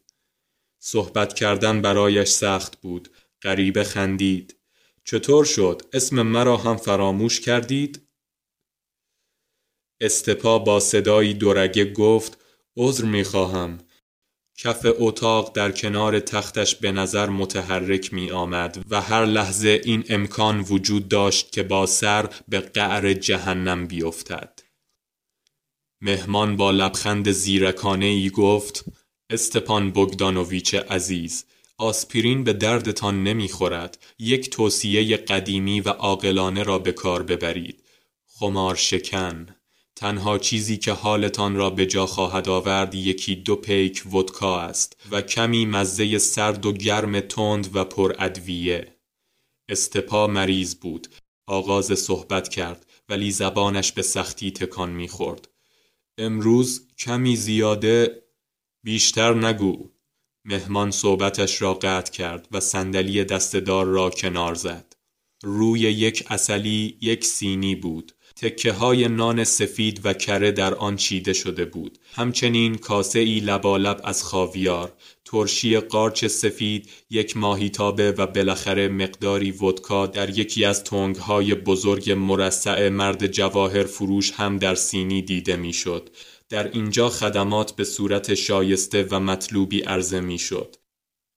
صحبت 0.79 1.33
کردن 1.33 1.81
برایش 1.81 2.29
سخت 2.29 2.81
بود 2.81 3.09
غریبه 3.41 3.83
خندید. 3.83 4.55
چطور 5.03 5.45
شد؟ 5.45 5.81
اسم 5.93 6.21
مرا 6.21 6.57
هم 6.57 6.77
فراموش 6.77 7.39
کردید؟ 7.39 8.07
استپا 10.01 10.59
با 10.59 10.79
صدایی 10.79 11.33
دورگه 11.33 11.93
گفت 11.93 12.37
عذر 12.77 13.05
می‌خواهم. 13.05 13.77
کف 14.57 14.85
اتاق 14.99 15.55
در 15.55 15.71
کنار 15.71 16.19
تختش 16.19 16.75
به 16.75 16.91
نظر 16.91 17.29
متحرک 17.29 18.13
می 18.13 18.31
آمد 18.31 18.85
و 18.89 19.01
هر 19.01 19.25
لحظه 19.25 19.81
این 19.83 20.03
امکان 20.09 20.59
وجود 20.59 21.07
داشت 21.07 21.51
که 21.51 21.63
با 21.63 21.85
سر 21.85 22.29
به 22.47 22.59
قعر 22.59 23.13
جهنم 23.13 23.87
بیفتد. 23.87 24.60
مهمان 26.03 26.57
با 26.57 26.71
لبخند 26.71 27.31
زیرکانه 27.31 28.05
ای 28.05 28.29
گفت 28.29 28.85
استپان 29.29 29.91
بگدانویچ 29.91 30.73
عزیز 30.73 31.45
آسپرین 31.77 32.43
به 32.43 32.53
دردتان 32.53 33.23
نمی‌خورد 33.23 33.97
یک 34.19 34.49
توصیه 34.49 35.17
قدیمی 35.17 35.81
و 35.81 35.89
عاقلانه 35.89 36.63
را 36.63 36.79
به 36.79 36.91
کار 36.91 37.23
ببرید 37.23 37.83
خمار 38.27 38.75
شکن 38.75 39.47
تنها 39.95 40.37
چیزی 40.37 40.77
که 40.77 40.91
حالتان 40.91 41.55
را 41.55 41.69
به 41.69 41.85
جا 41.85 42.05
خواهد 42.05 42.49
آورد 42.49 42.95
یکی 42.95 43.35
دو 43.35 43.55
پیک 43.55 44.13
ودکا 44.13 44.59
است 44.59 44.97
و 45.11 45.21
کمی 45.21 45.65
مزه 45.65 46.17
سرد 46.17 46.65
و 46.65 46.73
گرم 46.73 47.19
تند 47.19 47.75
و 47.75 47.83
پر 47.83 48.15
ادویه. 48.19 48.95
استپا 49.69 50.27
مریض 50.27 50.75
بود. 50.75 51.07
آغاز 51.47 51.99
صحبت 51.99 52.49
کرد 52.49 52.85
ولی 53.09 53.31
زبانش 53.31 53.91
به 53.91 54.01
سختی 54.01 54.51
تکان 54.51 54.89
می‌خورد. 54.89 55.50
امروز 56.21 56.87
کمی 56.97 57.35
زیاده 57.35 58.23
بیشتر 58.83 59.33
نگو. 59.33 59.89
مهمان 60.45 60.91
صحبتش 60.91 61.61
را 61.61 61.73
قطع 61.73 62.11
کرد 62.11 62.47
و 62.51 62.59
صندلی 62.59 63.23
دستدار 63.23 63.85
را 63.85 64.09
کنار 64.09 64.55
زد. 64.55 64.93
روی 65.43 65.79
یک 65.79 66.23
اصلی 66.29 66.97
یک 67.01 67.25
سینی 67.25 67.75
بود 67.75 68.11
تکه 68.35 68.71
های 68.71 69.07
نان 69.07 69.43
سفید 69.43 70.05
و 70.05 70.13
کره 70.13 70.51
در 70.51 70.73
آن 70.73 70.95
چیده 70.95 71.33
شده 71.33 71.65
بود 71.65 71.99
همچنین 72.13 72.75
کاسه 72.75 73.19
ای 73.19 73.39
لبالب 73.39 74.01
از 74.03 74.23
خاویار 74.23 74.93
ترشی 75.31 75.77
قارچ 75.77 76.25
سفید 76.25 76.89
یک 77.09 77.37
ماهیتابه 77.37 78.11
و 78.11 78.27
بالاخره 78.27 78.87
مقداری 78.87 79.51
ودکا 79.51 80.07
در 80.07 80.39
یکی 80.39 80.65
از 80.65 80.83
تنگ 80.83 81.15
های 81.15 81.55
بزرگ 81.55 82.11
مرصع 82.11 82.89
مرد 82.89 83.27
جواهر 83.27 83.83
فروش 83.83 84.31
هم 84.31 84.57
در 84.57 84.75
سینی 84.75 85.21
دیده 85.21 85.55
می‌شد. 85.55 86.09
در 86.49 86.71
اینجا 86.71 87.09
خدمات 87.09 87.75
به 87.75 87.83
صورت 87.83 88.33
شایسته 88.33 89.07
و 89.11 89.19
مطلوبی 89.19 89.81
عرضه 89.81 90.19
می‌شد. 90.19 90.75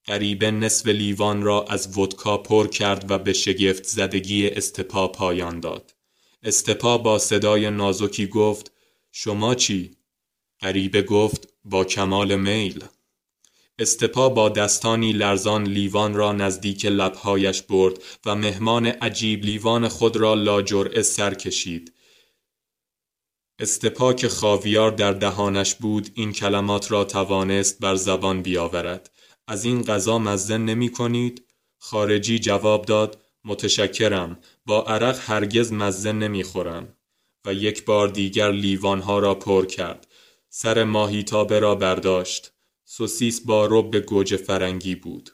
غریبه 0.07 0.51
نصف 0.51 0.87
لیوان 0.87 1.43
را 1.43 1.65
از 1.69 1.99
ودکا 1.99 2.39
پر 2.39 2.69
کرد 2.69 3.11
و 3.11 3.19
به 3.19 3.33
شگفت 3.33 3.85
زدگی 3.85 4.49
استپا 4.49 5.09
پایان 5.09 5.61
داد. 5.61 5.95
استپا 6.43 6.99
با 6.99 7.19
صدای 7.19 7.71
نازکی 7.71 8.27
گفت 8.27 8.73
شما 9.13 9.55
چی؟ 9.55 9.91
غریبه 10.61 11.03
گفت 11.03 11.49
با 11.65 11.85
کمال 11.85 12.37
میل 12.37 12.85
استپا 13.79 14.29
با 14.29 14.49
دستانی 14.49 15.13
لرزان 15.13 15.65
لیوان 15.65 16.15
را 16.15 16.33
نزدیک 16.33 16.87
لبهایش 16.87 17.63
برد 17.63 18.03
و 18.27 18.35
مهمان 18.35 18.87
عجیب 18.87 19.45
لیوان 19.45 19.89
خود 19.89 20.17
را 20.17 20.35
لاجرعه 20.35 21.03
سر 21.03 21.35
کشید. 21.35 21.93
استپا 23.59 24.13
که 24.13 24.29
خاویار 24.29 24.91
در 24.91 25.13
دهانش 25.13 25.75
بود 25.75 26.11
این 26.15 26.33
کلمات 26.33 26.93
را 26.93 27.05
توانست 27.05 27.79
بر 27.79 27.95
زبان 27.95 28.43
بیاورد. 28.43 29.11
از 29.49 29.65
این 29.65 29.83
غذا 29.83 30.19
مزه 30.19 30.59
نمی 30.59 30.93
کنید؟ 30.93 31.47
خارجی 31.79 32.39
جواب 32.39 32.85
داد 32.87 33.23
متشکرم. 33.45 34.39
با 34.67 34.83
عرق 34.83 35.19
هرگز 35.31 35.73
مزه 35.73 36.13
نمی‌خورم 36.13 36.97
و 37.47 37.55
یک 37.55 37.85
بار 37.85 38.09
دیگر 38.09 38.53
لیوانها 38.53 39.19
را 39.19 39.35
پر 39.35 39.67
کرد. 39.67 40.07
سر 40.49 40.85
ماهیتابه 40.85 41.59
را 41.59 41.75
برداشت. 41.75 42.54
سوسیس 42.85 43.41
با 43.41 43.67
رب 43.71 43.97
گوجه 43.97 44.37
فرنگی 44.37 44.95
بود. 44.95 45.31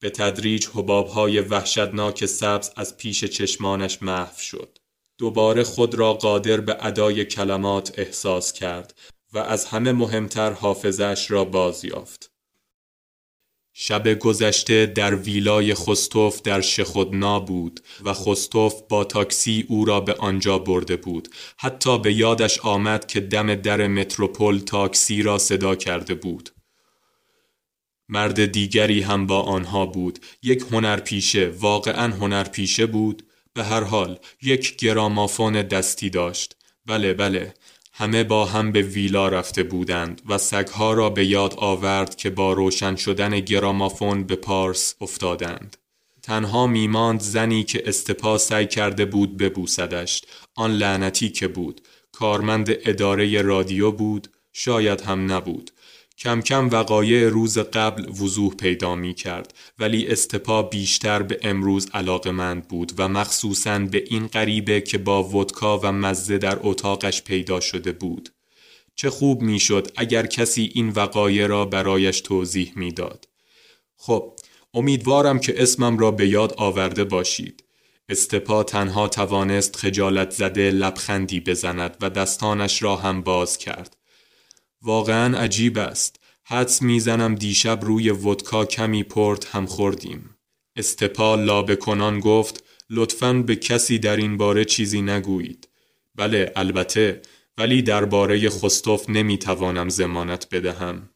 به 0.00 0.10
تدریج 0.10 0.66
حبابهای 0.66 1.40
وحشتناک 1.40 2.26
سبز 2.26 2.70
از 2.76 2.96
پیش 2.96 3.24
چشمانش 3.24 4.02
محو 4.02 4.38
شد. 4.40 4.78
دوباره 5.18 5.62
خود 5.62 5.94
را 5.94 6.14
قادر 6.14 6.60
به 6.60 6.86
ادای 6.86 7.24
کلمات 7.24 7.98
احساس 7.98 8.52
کرد 8.52 8.98
و 9.32 9.38
از 9.38 9.64
همه 9.64 9.92
مهمتر 9.92 10.52
حافظش 10.52 11.30
را 11.30 11.44
باز 11.44 11.84
یافت 11.84 12.37
شب 13.80 14.18
گذشته 14.18 14.86
در 14.86 15.14
ویلای 15.14 15.74
خستوف 15.74 16.42
در 16.42 16.60
شخودنا 16.60 17.40
بود 17.40 17.80
و 18.04 18.12
خستوف 18.12 18.74
با 18.88 19.04
تاکسی 19.04 19.64
او 19.68 19.84
را 19.84 20.00
به 20.00 20.14
آنجا 20.14 20.58
برده 20.58 20.96
بود. 20.96 21.28
حتی 21.58 21.98
به 21.98 22.12
یادش 22.12 22.60
آمد 22.60 23.06
که 23.06 23.20
دم 23.20 23.54
در 23.54 23.86
متروپول 23.86 24.58
تاکسی 24.58 25.22
را 25.22 25.38
صدا 25.38 25.74
کرده 25.74 26.14
بود. 26.14 26.50
مرد 28.08 28.44
دیگری 28.44 29.00
هم 29.00 29.26
با 29.26 29.42
آنها 29.42 29.86
بود. 29.86 30.18
یک 30.42 30.64
هنرپیشه 30.72 31.48
واقعا 31.48 32.14
هنرپیشه 32.14 32.86
بود. 32.86 33.26
به 33.54 33.64
هر 33.64 33.84
حال 33.84 34.18
یک 34.42 34.76
گرامافون 34.76 35.62
دستی 35.62 36.10
داشت. 36.10 36.56
بله 36.86 37.14
بله. 37.14 37.54
همه 37.98 38.24
با 38.24 38.44
هم 38.44 38.72
به 38.72 38.82
ویلا 38.82 39.28
رفته 39.28 39.62
بودند 39.62 40.22
و 40.28 40.38
سگها 40.38 40.92
را 40.92 41.10
به 41.10 41.26
یاد 41.26 41.54
آورد 41.56 42.16
که 42.16 42.30
با 42.30 42.52
روشن 42.52 42.96
شدن 42.96 43.40
گرامافون 43.40 44.24
به 44.24 44.36
پارس 44.36 44.94
افتادند. 45.00 45.76
تنها 46.22 46.66
میماند 46.66 47.20
زنی 47.20 47.64
که 47.64 47.82
استپا 47.86 48.38
سعی 48.38 48.66
کرده 48.66 49.04
بود 49.04 49.36
ببوسدش. 49.36 50.22
آن 50.54 50.72
لعنتی 50.72 51.28
که 51.28 51.48
بود. 51.48 51.80
کارمند 52.12 52.70
اداره 52.70 53.42
رادیو 53.42 53.90
بود. 53.90 54.28
شاید 54.52 55.00
هم 55.00 55.32
نبود. 55.32 55.70
کم 56.18 56.40
کم 56.40 56.68
وقایع 56.70 57.28
روز 57.28 57.58
قبل 57.58 58.08
وضوح 58.08 58.54
پیدا 58.54 58.94
می 58.94 59.14
کرد 59.14 59.54
ولی 59.78 60.06
استپا 60.06 60.62
بیشتر 60.62 61.22
به 61.22 61.38
امروز 61.42 61.88
علاقمند 61.94 62.68
بود 62.68 62.92
و 62.98 63.08
مخصوصا 63.08 63.78
به 63.78 64.04
این 64.06 64.26
غریبه 64.26 64.80
که 64.80 64.98
با 64.98 65.24
ودکا 65.24 65.78
و 65.78 65.92
مزه 65.92 66.38
در 66.38 66.58
اتاقش 66.62 67.22
پیدا 67.22 67.60
شده 67.60 67.92
بود. 67.92 68.28
چه 68.94 69.10
خوب 69.10 69.42
می‌شد 69.42 69.92
اگر 69.96 70.26
کسی 70.26 70.70
این 70.74 70.88
وقایع 70.88 71.46
را 71.46 71.64
برایش 71.64 72.20
توضیح 72.20 72.72
می‌داد. 72.76 73.28
خب 73.96 74.32
امیدوارم 74.74 75.38
که 75.38 75.62
اسمم 75.62 75.98
را 75.98 76.10
به 76.10 76.28
یاد 76.28 76.54
آورده 76.56 77.04
باشید. 77.04 77.64
استپا 78.08 78.62
تنها 78.62 79.08
توانست 79.08 79.76
خجالت 79.76 80.30
زده 80.30 80.70
لبخندی 80.70 81.40
بزند 81.40 81.96
و 82.00 82.10
دستانش 82.10 82.82
را 82.82 82.96
هم 82.96 83.22
باز 83.22 83.58
کرد. 83.58 83.97
واقعا 84.88 85.38
عجیب 85.38 85.78
است. 85.78 86.20
حدس 86.44 86.82
می‌زنم 86.82 87.34
دیشب 87.34 87.80
روی 87.82 88.10
ودکا 88.10 88.64
کمی 88.64 89.02
پرت 89.02 89.46
هم 89.46 89.66
خوردیم. 89.66 90.36
استپا 90.76 91.34
لابه 91.34 91.76
کنان 91.76 92.20
گفت 92.20 92.64
لطفا 92.90 93.32
به 93.32 93.56
کسی 93.56 93.98
در 93.98 94.16
این 94.16 94.36
باره 94.36 94.64
چیزی 94.64 95.02
نگویید. 95.02 95.68
بله 96.14 96.52
البته 96.56 97.22
ولی 97.58 97.82
درباره 97.82 98.50
خستوف 98.50 99.10
نمی‌توانم 99.10 99.88
زمانت 99.88 100.48
بدهم. 100.50 101.10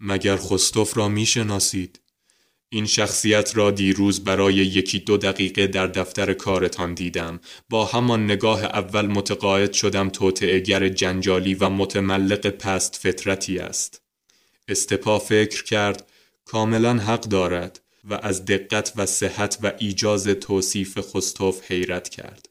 مگر 0.00 0.36
خستوف 0.36 0.96
را 0.96 1.08
می‌شناسید؟ 1.08 2.00
این 2.74 2.86
شخصیت 2.86 3.56
را 3.56 3.70
دیروز 3.70 4.24
برای 4.24 4.54
یکی 4.54 4.98
دو 4.98 5.16
دقیقه 5.16 5.66
در 5.66 5.86
دفتر 5.86 6.32
کارتان 6.32 6.94
دیدم. 6.94 7.40
با 7.70 7.84
همان 7.84 8.24
نگاه 8.24 8.64
اول 8.64 9.06
متقاعد 9.06 9.72
شدم 9.72 10.08
توطعهگر 10.08 10.88
جنجالی 10.88 11.54
و 11.54 11.68
متملق 11.68 12.46
پست 12.46 12.96
فطرتی 12.96 13.58
است. 13.58 14.02
استپا 14.68 15.18
فکر 15.18 15.64
کرد 15.64 16.08
کاملا 16.44 16.94
حق 16.94 17.20
دارد 17.20 17.80
و 18.04 18.14
از 18.14 18.44
دقت 18.44 18.92
و 18.96 19.06
صحت 19.06 19.58
و 19.62 19.72
ایجاز 19.78 20.26
توصیف 20.26 20.98
خستوف 20.98 21.70
حیرت 21.70 22.08
کرد. 22.08 22.48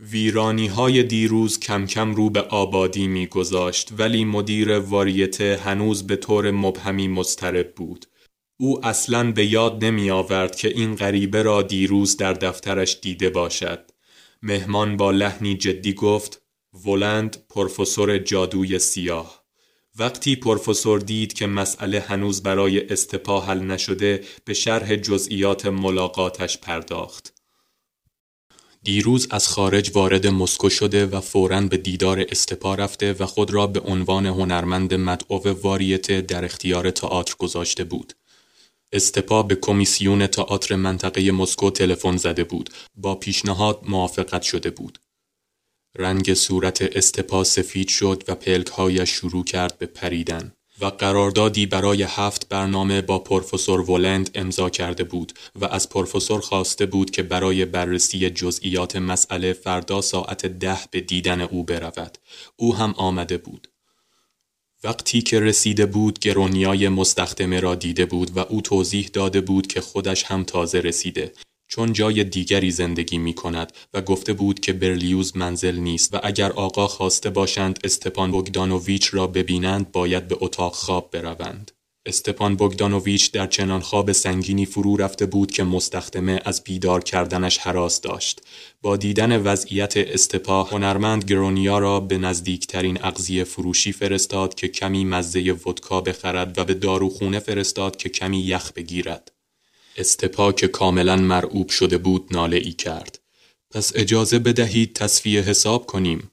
ویرانی 0.00 0.66
های 0.66 1.02
دیروز 1.02 1.60
کم 1.60 1.86
کم 1.86 2.14
رو 2.14 2.30
به 2.30 2.40
آبادی 2.40 3.06
می 3.06 3.26
گذاشت 3.26 3.92
ولی 3.98 4.24
مدیر 4.24 4.78
واریته 4.78 5.60
هنوز 5.64 6.06
به 6.06 6.16
طور 6.16 6.50
مبهمی 6.50 7.08
مسترب 7.08 7.74
بود. 7.74 8.06
او 8.56 8.86
اصلا 8.86 9.32
به 9.32 9.46
یاد 9.46 9.84
نمی 9.84 10.10
آورد 10.10 10.56
که 10.56 10.68
این 10.68 10.94
غریبه 10.94 11.42
را 11.42 11.62
دیروز 11.62 12.16
در 12.16 12.32
دفترش 12.32 12.98
دیده 13.02 13.30
باشد. 13.30 13.90
مهمان 14.42 14.96
با 14.96 15.10
لحنی 15.10 15.56
جدی 15.56 15.94
گفت 15.94 16.42
ولند 16.86 17.36
پروفسور 17.50 18.18
جادوی 18.18 18.78
سیاه 18.78 19.46
وقتی 19.98 20.36
پروفسور 20.36 21.00
دید 21.00 21.32
که 21.32 21.46
مسئله 21.46 22.00
هنوز 22.00 22.42
برای 22.42 22.88
استپا 22.92 23.40
حل 23.40 23.58
نشده 23.58 24.24
به 24.44 24.54
شرح 24.54 24.96
جزئیات 24.96 25.66
ملاقاتش 25.66 26.58
پرداخت. 26.58 27.32
دیروز 28.82 29.28
از 29.30 29.48
خارج 29.48 29.90
وارد 29.94 30.26
مسکو 30.26 30.70
شده 30.70 31.06
و 31.06 31.20
فوراً 31.20 31.60
به 31.60 31.76
دیدار 31.76 32.24
استپا 32.28 32.74
رفته 32.74 33.12
و 33.12 33.26
خود 33.26 33.50
را 33.50 33.66
به 33.66 33.80
عنوان 33.80 34.26
هنرمند 34.26 34.94
مدعو 34.94 35.60
واریته 35.62 36.20
در 36.20 36.44
اختیار 36.44 36.90
تئاتر 36.90 37.34
گذاشته 37.38 37.84
بود. 37.84 38.12
استپا 38.92 39.42
به 39.42 39.54
کمیسیون 39.54 40.26
تئاتر 40.26 40.76
منطقه 40.76 41.32
مسکو 41.32 41.70
تلفن 41.70 42.16
زده 42.16 42.44
بود 42.44 42.70
با 42.96 43.14
پیشنهاد 43.14 43.80
موافقت 43.88 44.42
شده 44.42 44.70
بود 44.70 44.98
رنگ 45.98 46.34
صورت 46.34 46.82
استپا 46.82 47.44
سفید 47.44 47.88
شد 47.88 48.24
و 48.28 48.34
پلکهایش 48.34 49.10
شروع 49.10 49.44
کرد 49.44 49.78
به 49.78 49.86
پریدن 49.86 50.52
و 50.80 50.86
قراردادی 50.86 51.66
برای 51.66 52.02
هفت 52.02 52.48
برنامه 52.48 53.02
با 53.02 53.18
پروفسور 53.18 53.90
ولند 53.90 54.30
امضا 54.34 54.70
کرده 54.70 55.04
بود 55.04 55.32
و 55.54 55.64
از 55.64 55.88
پروفسور 55.88 56.40
خواسته 56.40 56.86
بود 56.86 57.10
که 57.10 57.22
برای 57.22 57.64
بررسی 57.64 58.30
جزئیات 58.30 58.96
مسئله 58.96 59.52
فردا 59.52 60.00
ساعت 60.00 60.46
ده 60.46 60.78
به 60.90 61.00
دیدن 61.00 61.40
او 61.40 61.64
برود. 61.64 62.18
او 62.56 62.76
هم 62.76 62.94
آمده 62.96 63.38
بود. 63.38 63.68
وقتی 64.84 65.22
که 65.22 65.40
رسیده 65.40 65.86
بود 65.86 66.18
گرونیای 66.18 66.88
مستخدمه 66.88 67.60
را 67.60 67.74
دیده 67.74 68.06
بود 68.06 68.36
و 68.36 68.38
او 68.38 68.60
توضیح 68.60 69.10
داده 69.12 69.40
بود 69.40 69.66
که 69.66 69.80
خودش 69.80 70.24
هم 70.24 70.44
تازه 70.44 70.80
رسیده 70.80 71.32
چون 71.68 71.92
جای 71.92 72.24
دیگری 72.24 72.70
زندگی 72.70 73.18
می 73.18 73.34
کند 73.34 73.72
و 73.94 74.00
گفته 74.00 74.32
بود 74.32 74.60
که 74.60 74.72
برلیوز 74.72 75.36
منزل 75.36 75.76
نیست 75.76 76.14
و 76.14 76.20
اگر 76.22 76.52
آقا 76.52 76.86
خواسته 76.86 77.30
باشند 77.30 77.78
استپان 77.84 78.30
بوگدانوویچ 78.30 79.14
را 79.14 79.26
ببینند 79.26 79.92
باید 79.92 80.28
به 80.28 80.36
اتاق 80.40 80.74
خواب 80.74 81.10
بروند. 81.10 81.75
استپان 82.06 82.56
بوگدانوویچ 82.56 83.32
در 83.32 83.46
چنان 83.46 83.80
خواب 83.80 84.12
سنگینی 84.12 84.66
فرو 84.66 84.96
رفته 84.96 85.26
بود 85.26 85.50
که 85.50 85.64
مستخدمه 85.64 86.40
از 86.44 86.64
بیدار 86.64 87.04
کردنش 87.04 87.58
حراس 87.58 88.00
داشت. 88.00 88.42
با 88.82 88.96
دیدن 88.96 89.42
وضعیت 89.42 89.96
استپا 89.96 90.62
هنرمند 90.62 91.24
گرونیا 91.24 91.78
را 91.78 92.00
به 92.00 92.18
نزدیکترین 92.18 92.98
اغذیه 93.02 93.44
فروشی 93.44 93.92
فرستاد 93.92 94.54
که 94.54 94.68
کمی 94.68 95.04
مزه 95.04 95.52
ودکا 95.52 96.00
بخرد 96.00 96.58
و 96.58 96.64
به 96.64 96.74
داروخونه 96.74 97.38
فرستاد 97.38 97.96
که 97.96 98.08
کمی 98.08 98.40
یخ 98.40 98.72
بگیرد. 98.72 99.32
استپا 99.96 100.52
که 100.52 100.68
کاملا 100.68 101.16
مرعوب 101.16 101.68
شده 101.68 101.98
بود 101.98 102.28
ناله 102.30 102.56
ای 102.56 102.72
کرد. 102.72 103.18
پس 103.70 103.92
اجازه 103.94 104.38
بدهید 104.38 104.92
تصفیه 104.92 105.40
حساب 105.40 105.86
کنیم 105.86 106.30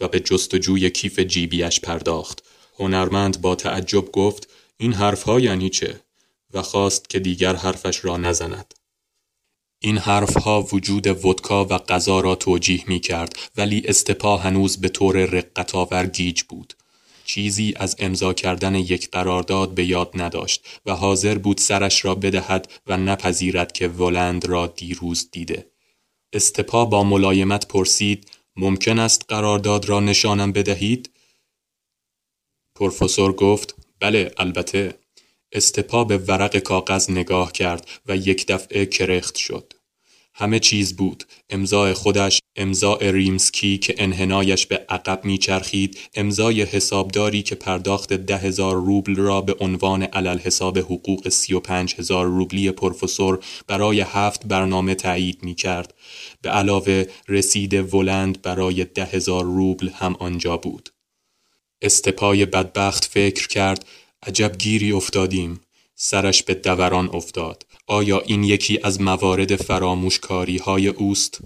و 0.00 0.08
به 0.08 0.20
جستجوی 0.20 0.90
کیف 0.90 1.20
جیبیش 1.20 1.80
پرداخت. 1.80 2.42
هنرمند 2.78 3.40
با 3.40 3.54
تعجب 3.54 4.12
گفت 4.12 4.53
این 4.76 4.92
حرفها 4.92 5.40
یعنی 5.40 5.70
چه؟ 5.70 6.00
و 6.52 6.62
خواست 6.62 7.10
که 7.10 7.18
دیگر 7.18 7.56
حرفش 7.56 8.04
را 8.04 8.16
نزند. 8.16 8.74
این 9.80 9.98
حرفها 9.98 10.62
وجود 10.62 11.06
ودکا 11.06 11.64
و 11.64 11.78
غذا 11.78 12.20
را 12.20 12.34
توجیه 12.34 12.84
می 12.88 13.00
کرد 13.00 13.38
ولی 13.56 13.82
استپا 13.86 14.36
هنوز 14.36 14.80
به 14.80 14.88
طور 14.88 15.16
رقتاور 15.16 16.06
گیج 16.06 16.42
بود. 16.42 16.74
چیزی 17.24 17.74
از 17.76 17.96
امضا 17.98 18.32
کردن 18.32 18.74
یک 18.74 19.10
قرارداد 19.10 19.74
به 19.74 19.84
یاد 19.84 20.10
نداشت 20.14 20.66
و 20.86 20.94
حاضر 20.94 21.38
بود 21.38 21.58
سرش 21.58 22.04
را 22.04 22.14
بدهد 22.14 22.72
و 22.86 22.96
نپذیرد 22.96 23.72
که 23.72 23.88
ولند 23.88 24.44
را 24.44 24.66
دیروز 24.66 25.28
دیده. 25.32 25.70
استپا 26.32 26.84
با 26.84 27.04
ملایمت 27.04 27.68
پرسید 27.68 28.30
ممکن 28.56 28.98
است 28.98 29.24
قرارداد 29.28 29.88
را 29.88 30.00
نشانم 30.00 30.52
بدهید؟ 30.52 31.10
پروفسور 32.74 33.32
گفت 33.32 33.83
بله 34.00 34.32
البته 34.36 34.94
استپا 35.52 36.04
به 36.04 36.18
ورق 36.18 36.58
کاغذ 36.58 37.10
نگاه 37.10 37.52
کرد 37.52 37.88
و 38.06 38.16
یک 38.16 38.46
دفعه 38.46 38.86
کرخت 38.86 39.36
شد. 39.36 39.72
همه 40.36 40.58
چیز 40.58 40.96
بود 40.96 41.24
امضای 41.50 41.92
خودش 41.92 42.40
امضای 42.56 43.12
ریمسکی 43.12 43.78
که 43.78 43.94
انحنایش 43.98 44.66
به 44.66 44.84
عقب 44.88 45.24
میچرخید 45.24 45.98
امضای 46.14 46.62
حسابداری 46.62 47.42
که 47.42 47.54
پرداخت 47.54 48.12
ده 48.12 48.36
هزار 48.36 48.76
روبل 48.76 49.16
را 49.16 49.40
به 49.40 49.56
عنوان 49.60 50.02
علل 50.02 50.38
حساب 50.38 50.78
حقوق 50.78 51.28
سی 51.28 51.54
و 51.54 51.60
پنج 51.60 51.94
هزار 51.98 52.26
روبلی 52.26 52.70
پروفسور 52.70 53.38
برای 53.66 54.00
هفت 54.00 54.46
برنامه 54.46 54.94
تایید 54.94 55.42
می 55.42 55.54
کرد. 55.54 55.94
به 56.42 56.50
علاوه 56.50 57.04
رسید 57.28 57.94
ولند 57.94 58.42
برای 58.42 58.84
ده 58.84 59.04
هزار 59.04 59.44
روبل 59.44 59.88
هم 59.88 60.16
آنجا 60.18 60.56
بود. 60.56 60.93
استپای 61.84 62.46
بدبخت 62.46 63.04
فکر 63.04 63.48
کرد 63.48 63.84
عجب 64.26 64.58
گیری 64.58 64.92
افتادیم. 64.92 65.60
سرش 65.94 66.42
به 66.42 66.54
دوران 66.54 67.10
افتاد. 67.12 67.66
آیا 67.86 68.20
این 68.20 68.44
یکی 68.44 68.80
از 68.82 69.00
موارد 69.00 69.56
فراموشکاری 69.56 70.58
های 70.58 70.88
اوست؟ 70.88 71.40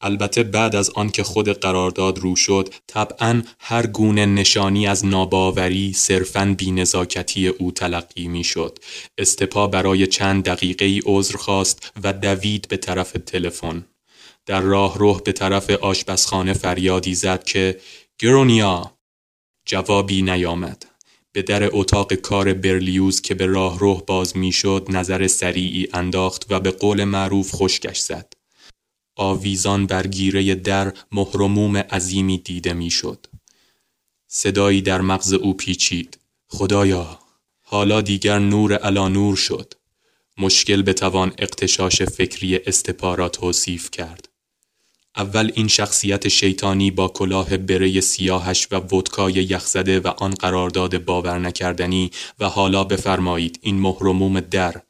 البته 0.00 0.42
بعد 0.42 0.76
از 0.76 0.90
آنکه 0.90 1.22
خود 1.22 1.48
قرارداد 1.48 2.18
رو 2.18 2.36
شد 2.36 2.74
طبعا 2.86 3.42
هر 3.58 3.86
گونه 3.86 4.26
نشانی 4.26 4.86
از 4.86 5.06
ناباوری 5.06 5.92
صرفا 5.92 6.54
بینزاکتی 6.58 7.48
او 7.48 7.72
تلقی 7.72 8.28
می 8.28 8.44
شد. 8.44 8.78
استپا 9.18 9.66
برای 9.66 10.06
چند 10.06 10.44
دقیقه 10.44 10.84
ای 10.84 11.02
عذر 11.06 11.36
خواست 11.36 11.92
و 12.02 12.12
دوید 12.12 12.68
به 12.68 12.76
طرف 12.76 13.12
تلفن. 13.26 13.84
در 14.46 14.60
راه 14.60 14.98
روح 14.98 15.20
به 15.20 15.32
طرف 15.32 15.70
آشپزخانه 15.70 16.52
فریادی 16.52 17.14
زد 17.14 17.44
که 17.44 17.80
گرونیا 18.18 18.99
جوابی 19.70 20.22
نیامد. 20.22 20.86
به 21.32 21.42
در 21.42 21.76
اتاق 21.76 22.14
کار 22.14 22.52
برلیوز 22.52 23.20
که 23.20 23.34
به 23.34 23.46
راه 23.46 23.78
روح 23.78 24.02
باز 24.02 24.36
می‌شد 24.36 24.86
نظر 24.88 25.26
سریعی 25.26 25.88
انداخت 25.94 26.46
و 26.50 26.60
به 26.60 26.70
قول 26.70 27.04
معروف 27.04 27.50
خشکش 27.54 27.98
زد. 27.98 28.32
آویزان 29.16 29.86
بر 29.86 30.06
گیره 30.06 30.54
در 30.54 30.92
مهرموم 31.12 31.76
عظیمی 31.76 32.38
دیده 32.38 32.72
می‌شد. 32.72 33.26
صدایی 34.28 34.82
در 34.82 35.00
مغز 35.00 35.32
او 35.32 35.54
پیچید. 35.56 36.18
خدایا 36.48 37.18
حالا 37.62 38.00
دیگر 38.00 38.38
نور 38.38 38.74
علا 38.74 39.08
نور 39.08 39.36
شد. 39.36 39.74
مشکل 40.38 40.82
بتوان 40.82 41.32
اقتشاش 41.38 42.02
فکری 42.02 42.56
استپا 42.56 43.28
توصیف 43.28 43.90
کرد. 43.90 44.29
اول 45.16 45.50
این 45.54 45.68
شخصیت 45.68 46.28
شیطانی 46.28 46.90
با 46.90 47.08
کلاه 47.08 47.56
بره 47.56 48.00
سیاهش 48.00 48.68
و 48.70 48.76
ودکای 48.76 49.32
یخزده 49.32 50.00
و 50.00 50.08
آن 50.08 50.30
قرارداد 50.30 51.04
باور 51.04 51.38
نکردنی 51.38 52.10
و 52.38 52.48
حالا 52.48 52.84
بفرمایید 52.84 53.58
این 53.62 53.80
مهرموم 53.80 54.40
در 54.40 54.82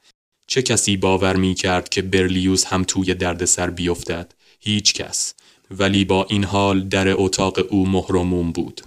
چه 0.47 0.63
کسی 0.63 0.97
باور 0.97 1.37
می 1.37 1.55
کرد 1.55 1.89
که 1.89 2.03
برلیوز 2.03 2.65
هم 2.65 2.85
توی 2.85 3.15
دردسر 3.15 3.71
بیفتد؟ 3.71 4.35
هیچ 4.61 4.95
کس. 4.95 5.35
ولی 5.71 6.05
با 6.05 6.27
این 6.31 6.45
حال 6.45 6.89
در 6.89 7.21
اتاق 7.23 7.59
او 7.69 7.89
مهرموم 7.89 8.53
بود. 8.53 8.81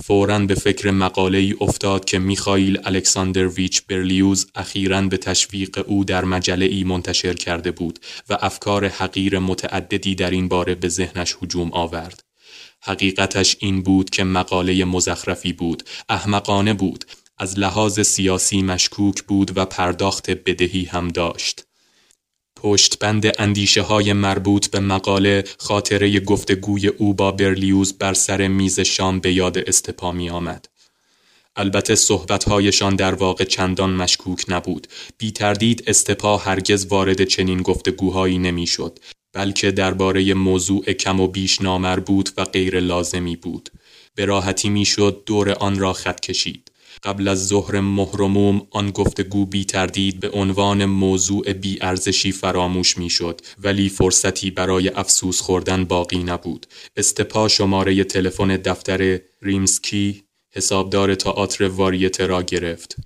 فوراً 0.00 0.38
به 0.38 0.54
فکر 0.54 0.90
مقاله 0.90 1.38
ای 1.38 1.54
افتاد 1.60 2.04
که 2.04 2.18
میخائیل 2.18 2.78
الکساندرویچ 2.84 3.82
برلیوز 3.88 4.46
اخیراً 4.54 5.02
به 5.02 5.16
تشویق 5.16 5.84
او 5.86 6.04
در 6.04 6.24
مجله 6.24 6.64
ای 6.64 6.84
منتشر 6.84 7.34
کرده 7.34 7.70
بود 7.70 7.98
و 8.28 8.38
افکار 8.40 8.88
حقیر 8.88 9.38
متعددی 9.38 10.14
در 10.14 10.30
این 10.30 10.48
باره 10.48 10.74
به 10.74 10.88
ذهنش 10.88 11.36
هجوم 11.42 11.72
آورد. 11.72 12.20
حقیقتش 12.82 13.56
این 13.60 13.82
بود 13.82 14.10
که 14.10 14.24
مقاله 14.24 14.84
مزخرفی 14.84 15.52
بود، 15.52 15.82
احمقانه 16.08 16.74
بود، 16.74 17.04
از 17.38 17.58
لحاظ 17.58 18.00
سیاسی 18.00 18.62
مشکوک 18.62 19.22
بود 19.22 19.58
و 19.58 19.64
پرداخت 19.64 20.30
بدهی 20.30 20.84
هم 20.84 21.08
داشت. 21.08 21.64
پشتبند 22.62 23.32
اندیشه 23.38 23.82
های 23.82 24.12
مربوط 24.12 24.66
به 24.66 24.80
مقاله 24.80 25.44
خاطره 25.58 26.20
گفتگوی 26.20 26.88
او 26.88 27.14
با 27.14 27.30
برلیوز 27.32 27.92
بر 27.92 28.14
سر 28.14 28.48
میز 28.48 28.80
شام 28.80 29.20
به 29.20 29.32
یاد 29.32 29.58
استپا 29.58 30.12
می 30.12 30.30
آمد. 30.30 30.68
البته 31.56 31.94
صحبتهایشان 31.94 32.96
در 32.96 33.14
واقع 33.14 33.44
چندان 33.44 33.90
مشکوک 33.90 34.44
نبود. 34.48 34.86
بی 35.18 35.30
تردید 35.30 35.84
استپا 35.86 36.36
هرگز 36.36 36.86
وارد 36.86 37.24
چنین 37.24 37.62
گفتگوهایی 37.62 38.38
نمی‌شد. 38.38 38.98
بلکه 39.32 39.70
درباره 39.70 40.34
موضوع 40.34 40.92
کم 40.92 41.20
و 41.20 41.26
بیش 41.26 41.60
نامربوط 41.60 42.30
و 42.36 42.44
غیر 42.44 42.80
لازمی 42.80 43.36
بود. 43.36 43.70
به 44.14 44.24
راحتی 44.24 44.68
می‌شد 44.68 45.22
دور 45.26 45.50
آن 45.50 45.78
را 45.78 45.92
خط 45.92 46.20
کشید. 46.20 46.71
قبل 47.02 47.28
از 47.28 47.46
ظهر 47.46 47.80
مهرموم 47.80 48.66
آن 48.70 48.90
گفتگو 48.90 49.46
بی 49.46 49.64
تردید 49.64 50.20
به 50.20 50.30
عنوان 50.30 50.84
موضوع 50.84 51.52
بی 51.52 51.78
ارزشی 51.80 52.32
فراموش 52.32 52.98
می 52.98 53.10
شد 53.10 53.40
ولی 53.62 53.88
فرصتی 53.88 54.50
برای 54.50 54.88
افسوس 54.88 55.40
خوردن 55.40 55.84
باقی 55.84 56.22
نبود. 56.22 56.66
استپا 56.96 57.48
شماره 57.48 58.04
تلفن 58.04 58.56
دفتر 58.56 59.20
ریمسکی 59.42 60.22
حسابدار 60.54 61.14
تئاتر 61.14 61.64
واریته 61.68 62.26
را 62.26 62.42
گرفت. 62.42 62.96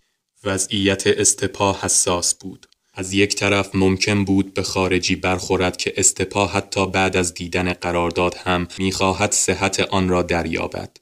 وضعیت 0.44 1.06
استپا 1.06 1.78
حساس 1.80 2.34
بود. 2.34 2.66
از 2.94 3.12
یک 3.12 3.34
طرف 3.34 3.74
ممکن 3.74 4.24
بود 4.24 4.54
به 4.54 4.62
خارجی 4.62 5.16
برخورد 5.16 5.76
که 5.76 5.92
استپا 5.96 6.46
حتی 6.46 6.86
بعد 6.86 7.16
از 7.16 7.34
دیدن 7.34 7.72
قرارداد 7.72 8.34
هم 8.34 8.68
می‌خواهد 8.78 9.32
صحت 9.32 9.80
آن 9.80 10.08
را 10.08 10.22
دریابد. 10.22 10.96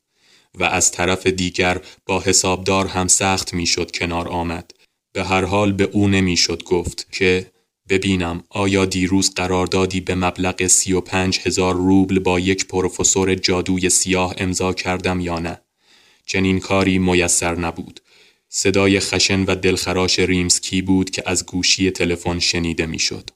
و 0.55 0.65
از 0.65 0.91
طرف 0.91 1.27
دیگر 1.27 1.81
با 2.07 2.21
حسابدار 2.21 2.87
هم 2.87 3.09
سخت 3.09 3.55
می‌شد 3.55 3.91
کنار 3.91 4.29
آمد. 4.29 4.71
به 5.13 5.25
هر 5.25 5.45
حال 5.45 5.73
به 5.73 5.85
او 5.85 6.09
نمی‌شد 6.09 6.63
گفت 6.63 7.13
که 7.13 7.51
ببینم 7.89 8.45
آیا 8.49 8.85
دیروز 8.85 9.35
قراردادی 9.35 10.01
به 10.01 10.15
مبلغ 10.15 10.67
سی 10.67 10.93
و 10.93 11.01
پنج 11.01 11.41
هزار 11.45 11.75
روبل 11.75 12.19
با 12.19 12.41
یک 12.41 12.67
پروفسور 12.67 13.35
جادوی 13.35 13.91
سیاه 13.91 14.35
امضا 14.39 14.73
کردم 14.73 15.21
یا 15.21 15.39
نه. 15.39 15.61
چنین 16.27 16.61
کاری 16.61 16.99
میسر 16.99 17.55
نبود. 17.55 18.01
صدای 18.49 19.01
خشن 19.01 19.45
و 19.45 19.55
دلخراش 19.55 20.19
ریمسکی 20.19 20.83
بود 20.83 21.11
که 21.11 21.23
از 21.27 21.47
گوشی 21.47 21.91
تلفن 21.91 22.39
شنیده 22.39 22.87
می‌شد. 22.87 23.31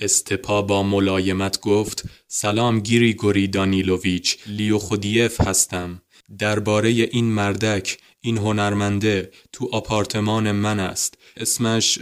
استپا 0.00 0.62
با 0.62 0.82
ملایمت 0.82 1.60
گفت 1.60 2.04
سلام 2.28 2.80
گوری 3.18 3.46
دانیلوویچ 3.48 4.38
لیو 4.46 4.78
خودیف 4.78 5.40
هستم 5.40 6.02
درباره 6.38 6.88
این 6.88 7.24
مردک 7.24 7.98
این 8.20 8.38
هنرمنده 8.38 9.30
تو 9.52 9.68
آپارتمان 9.72 10.52
من 10.52 10.80
است. 10.80 11.18
اسمش 11.36 11.98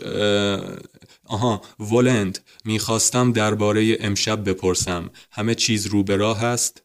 آها 1.25 1.63
ولند. 1.81 2.39
می‌خواستم 2.65 3.33
درباره 3.33 3.97
امشب 4.01 4.49
بپرسم. 4.49 5.11
همه 5.31 5.55
چیز 5.55 5.87
رو 5.87 6.03
به 6.03 6.17
راه 6.17 6.45
است؟ 6.45 6.83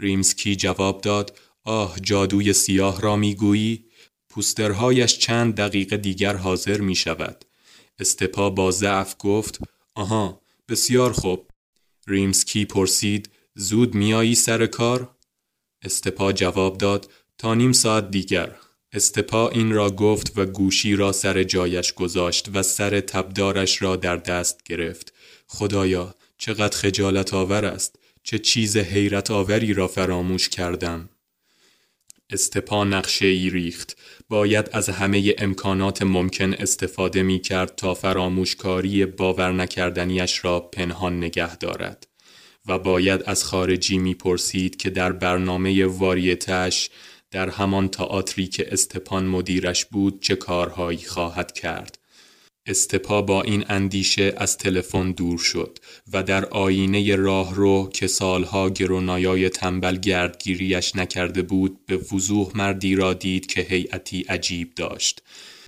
ریمسکی 0.00 0.56
جواب 0.56 1.00
داد. 1.00 1.38
آه 1.64 1.96
جادوی 2.02 2.52
سیاه 2.52 3.00
را 3.00 3.16
می‌گویی؟ 3.16 3.84
پوسترهایش 4.28 5.18
چند 5.18 5.54
دقیقه 5.54 5.96
دیگر 5.96 6.36
حاضر 6.36 6.80
می 6.80 6.94
شود 6.94 7.44
استپا 7.98 8.50
با 8.50 8.70
ضعف 8.70 9.14
گفت 9.18 9.58
آها 9.94 10.40
بسیار 10.68 11.12
خوب. 11.12 11.50
ریمسکی 12.06 12.64
پرسید 12.64 13.30
زود 13.54 13.94
میایی 13.94 14.34
سر 14.34 14.66
کار؟ 14.66 15.14
استپا 15.82 16.32
جواب 16.32 16.78
داد 16.78 17.10
تا 17.38 17.54
نیم 17.54 17.72
ساعت 17.72 18.10
دیگر. 18.10 18.56
استپا 18.92 19.48
این 19.48 19.72
را 19.72 19.90
گفت 19.90 20.32
و 20.38 20.44
گوشی 20.44 20.96
را 20.96 21.12
سر 21.12 21.42
جایش 21.42 21.92
گذاشت 21.92 22.48
و 22.54 22.62
سر 22.62 23.00
تبدارش 23.00 23.82
را 23.82 23.96
در 23.96 24.16
دست 24.16 24.62
گرفت. 24.64 25.12
خدایا 25.46 26.14
چقدر 26.38 26.76
خجالت 26.76 27.34
آور 27.34 27.64
است! 27.64 27.98
چه 28.22 28.38
چیز 28.38 28.76
حیرت 28.76 29.30
آوری 29.30 29.74
را 29.74 29.88
فراموش 29.88 30.48
کردم. 30.48 31.08
استپا 32.30 32.84
نقشه 32.84 33.26
ای 33.26 33.50
ریخت. 33.50 33.96
باید 34.28 34.70
از 34.72 34.88
همه 34.88 35.34
امکانات 35.38 36.02
ممکن 36.02 36.54
استفاده 36.54 37.22
می 37.22 37.40
کرد 37.40 37.76
تا 37.76 37.94
فراموشکاری 37.94 39.06
باور 39.06 39.52
نکردنیش 39.52 40.44
را 40.44 40.60
پنهان 40.60 41.16
نگه 41.16 41.56
دارد. 41.56 42.11
و 42.68 42.78
باید 42.78 43.22
از 43.26 43.44
خارجی 43.44 43.98
می 43.98 44.14
پرسید 44.14 44.76
که 44.76 44.90
در 44.90 45.12
برنامه 45.12 45.86
واریتش 45.86 46.90
در 47.30 47.48
همان 47.48 47.88
تئاتری 47.88 48.46
که 48.46 48.72
استپان 48.72 49.26
مدیرش 49.26 49.84
بود 49.84 50.22
چه 50.22 50.36
کارهایی 50.36 50.98
خواهد 50.98 51.52
کرد. 51.52 51.98
استپا 52.66 53.22
با 53.22 53.42
این 53.42 53.64
اندیشه 53.68 54.34
از 54.36 54.58
تلفن 54.58 55.12
دور 55.12 55.38
شد 55.38 55.78
و 56.12 56.22
در 56.22 56.44
آینه 56.44 57.16
راه 57.16 57.54
رو 57.54 57.90
که 57.94 58.06
سالها 58.06 58.70
گرونایای 58.70 59.48
تنبل 59.48 59.96
گردگیریش 59.96 60.96
نکرده 60.96 61.42
بود 61.42 61.86
به 61.86 61.96
وضوح 61.96 62.50
مردی 62.54 62.94
را 62.94 63.14
دید 63.14 63.46
که 63.46 63.60
هیئتی 63.60 64.22
عجیب 64.28 64.74
داشت. 64.74 65.22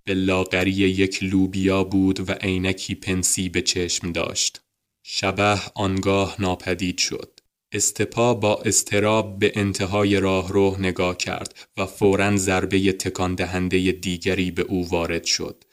به 0.04 0.14
لاغری 0.14 0.70
یک 0.70 1.22
لوبیا 1.22 1.84
بود 1.84 2.30
و 2.30 2.32
عینکی 2.32 2.94
پنسی 2.94 3.48
به 3.48 3.62
چشم 3.62 4.12
داشت. 4.12 4.63
شبه 5.06 5.60
آنگاه 5.74 6.36
ناپدید 6.38 6.98
شد 6.98 7.40
استپا 7.72 8.34
با 8.34 8.62
استراب 8.64 9.38
به 9.38 9.52
انتهای 9.54 10.20
راه 10.20 10.52
رو 10.52 10.76
نگاه 10.78 11.16
کرد 11.16 11.54
و 11.76 11.86
فورا 11.86 12.36
ضربه 12.36 12.92
تکان 12.92 13.34
دهنده 13.34 13.92
دیگری 13.92 14.50
به 14.50 14.62
او 14.62 14.88
وارد 14.88 15.24
شد. 15.24 15.64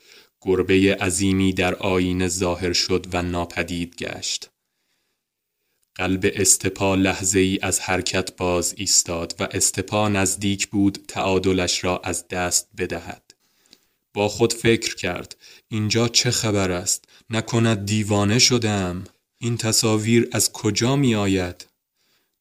گربه 0.41 0.95
عظیمی 0.95 1.53
در 1.53 1.75
آینه 1.75 2.27
ظاهر 2.27 2.73
شد 2.73 3.07
و 3.13 3.21
ناپدید 3.21 3.95
گشت. 3.95 4.49
قلب 5.95 6.31
استپا 6.33 6.95
لحظه 6.95 7.39
ای 7.39 7.59
از 7.61 7.79
حرکت 7.79 8.35
باز 8.35 8.73
ایستاد 8.77 9.35
و 9.39 9.47
استپا 9.51 10.09
نزدیک 10.09 10.67
بود 10.67 10.99
تعادلش 11.07 11.83
را 11.83 12.01
از 12.03 12.27
دست 12.27 12.67
بدهد. 12.77 13.33
با 14.13 14.27
خود 14.27 14.53
فکر 14.53 14.95
کرد 14.95 15.35
اینجا 15.67 16.07
چه 16.07 16.31
خبر 16.31 16.71
است؟ 16.71 17.05
نکند 17.29 17.85
دیوانه 17.85 18.39
شدم؟ 18.39 19.03
این 19.43 19.57
تصاویر 19.57 20.27
از 20.31 20.51
کجا 20.51 20.95
می 20.95 21.15
آید؟ 21.15 21.67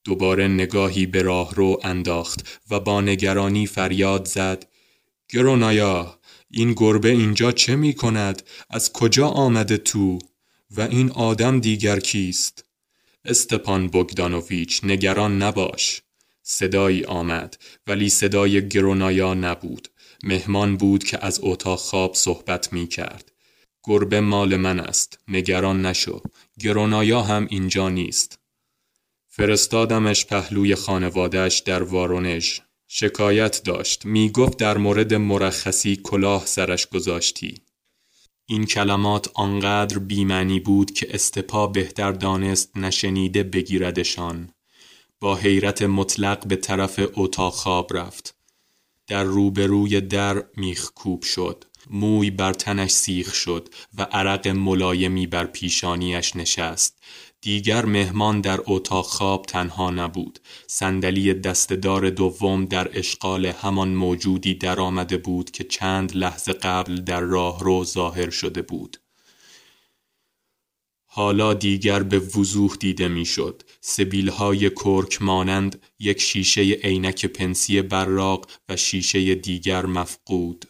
دوباره 0.04 0.48
نگاهی 0.48 1.06
به 1.06 1.22
راه 1.22 1.54
رو 1.54 1.80
انداخت 1.82 2.60
و 2.70 2.80
با 2.80 3.00
نگرانی 3.00 3.66
فریاد 3.66 4.24
زد 4.24 4.66
گرونایا 5.28 6.18
این 6.50 6.72
گربه 6.72 7.08
اینجا 7.08 7.52
چه 7.52 7.76
می 7.76 7.94
کند؟ 7.94 8.42
از 8.70 8.92
کجا 8.92 9.28
آمده 9.28 9.76
تو؟ 9.76 10.18
و 10.70 10.80
این 10.80 11.10
آدم 11.10 11.60
دیگر 11.60 12.00
کیست؟ 12.00 12.64
استپان 13.24 13.88
بogdanoviچ 13.88 14.84
نگران 14.84 15.42
نباش 15.42 16.02
صدایی 16.42 17.04
آمد 17.04 17.58
ولی 17.86 18.08
صدای 18.08 18.68
گرونایا 18.68 19.34
نبود 19.34 19.88
مهمان 20.22 20.76
بود 20.76 21.04
که 21.04 21.24
از 21.24 21.40
اتاق 21.42 21.78
خواب 21.78 22.14
صحبت 22.14 22.72
می 22.72 22.86
کرد 22.86 23.30
گربه 23.84 24.20
مال 24.20 24.56
من 24.56 24.80
است 24.80 25.18
نگران 25.28 25.86
نشو 25.86 26.22
گرونایا 26.61 27.23
هم 27.23 27.46
اینجا 27.51 27.88
نیست. 27.88 28.38
فرستادمش 29.29 30.27
پهلوی 30.27 30.75
خانوادهش 30.75 31.59
در 31.59 31.83
وارونژ. 31.83 32.59
شکایت 32.88 33.62
داشت. 33.64 34.05
می 34.05 34.31
گفت 34.31 34.59
در 34.59 34.79
مورد 34.79 35.14
مرخصی 35.14 35.96
کلاه 35.96 36.46
سرش 36.46 36.87
گذاشتی. 36.87 37.55
این 38.46 38.66
کلمات 38.66 39.31
آنقدر 39.35 39.99
بیمعنی 39.99 40.61
بود 40.61 40.90
که 40.90 41.07
استپا 41.14 41.66
بهتر 41.66 42.12
دانست 42.12 42.77
نشنیده 42.77 43.42
بگیردشان. 43.42 44.51
با 45.20 45.37
حیرت 45.37 45.83
مطلق 45.83 46.46
به 46.46 46.57
طرف 46.57 47.01
اتاق 47.14 47.53
خواب 47.55 47.96
رفت. 47.96 48.35
در 49.07 49.25
روبروی 49.25 50.01
در 50.01 50.44
میخ 50.57 50.90
کوب 50.94 51.23
شد. 51.23 51.64
موی 51.90 52.31
بر 52.31 52.53
تنش 52.53 52.90
سیخ 52.90 53.35
شد 53.35 53.68
و 53.98 54.03
عرق 54.03 54.48
ملایمی 54.48 55.26
بر 55.26 55.44
پیشانیش 55.44 56.37
نشست. 56.37 57.03
دیگر 57.40 57.85
مهمان 57.85 58.40
در 58.40 58.61
اتاق 58.66 59.07
خواب 59.07 59.46
تنها 59.46 59.90
نبود. 59.90 60.38
صندلی 60.66 61.35
دستدار 61.35 62.11
دوم 62.11 62.64
در 62.64 62.98
اشغال 62.98 63.46
همان 63.46 63.88
موجودی 63.88 64.55
درآمده 64.55 65.16
بود 65.16 65.50
که 65.50 65.64
چند 65.64 66.16
لحظه 66.16 66.53
قبل 66.53 66.96
در 66.96 67.20
راه 67.20 67.64
رو 67.64 67.85
ظاهر 67.85 68.31
شده 68.31 68.62
بود. 68.62 68.96
حالا 71.12 71.55
دیگر 71.55 72.03
به 72.03 72.18
وضوح 72.18 72.76
دیده 72.81 73.09
می‌شد. 73.09 73.62
سبیلهای 73.81 74.70
کرک 74.70 75.22
مانند 75.22 75.83
یک 75.98 76.20
شیشه 76.20 76.62
عینک 76.62 77.26
پنسی 77.26 77.83
براق 77.83 78.46
و 78.68 78.76
شیشه 78.76 79.35
دیگر 79.35 79.87
مفقود. 79.87 80.69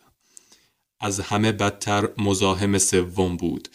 از 1.00 1.20
همه 1.20 1.52
بدتر 1.52 2.08
مزاحم 2.18 2.78
سوم 2.78 3.36
بود. 3.36 3.68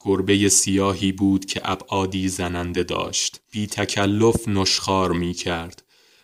گربه 0.00 0.48
سیاهی 0.48 1.12
بود 1.12 1.44
که 1.44 1.60
ابعادی 1.64 2.28
زننده 2.28 2.82
داشت. 2.82 3.40
بی 3.50 3.66
تکلف 3.66 4.48
نشخار 4.48 5.12
می 5.12 5.34
کرد. 5.34 5.82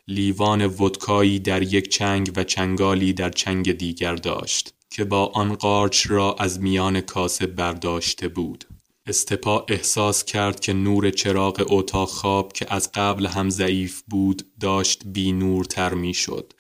لیوان 0.08 0.66
ودکایی 0.66 1.38
در 1.38 1.62
یک 1.62 1.88
چنگ 1.88 2.32
و 2.36 2.44
چنگالی 2.44 3.12
در 3.12 3.30
چنگ 3.30 3.72
دیگر 3.72 4.14
داشت 4.14 4.74
که 4.90 5.04
با 5.04 5.26
آن 5.26 5.54
قارچ 5.54 6.10
را 6.10 6.36
از 6.38 6.60
میان 6.60 7.00
کاسه 7.00 7.46
برداشته 7.46 8.28
بود. 8.28 8.64
استپا 9.06 9.66
احساس 9.68 10.24
کرد 10.24 10.60
که 10.60 10.72
نور 10.72 11.10
چراغ 11.10 11.66
اتاق 11.70 12.08
خواب 12.08 12.52
که 12.52 12.74
از 12.74 12.90
قبل 12.94 13.26
هم 13.26 13.50
ضعیف 13.50 14.02
بود 14.02 14.42
داشت 14.60 15.02
بی 15.06 15.32
نورتر 15.32 15.94
می 15.94 16.14
شد. 16.14 16.52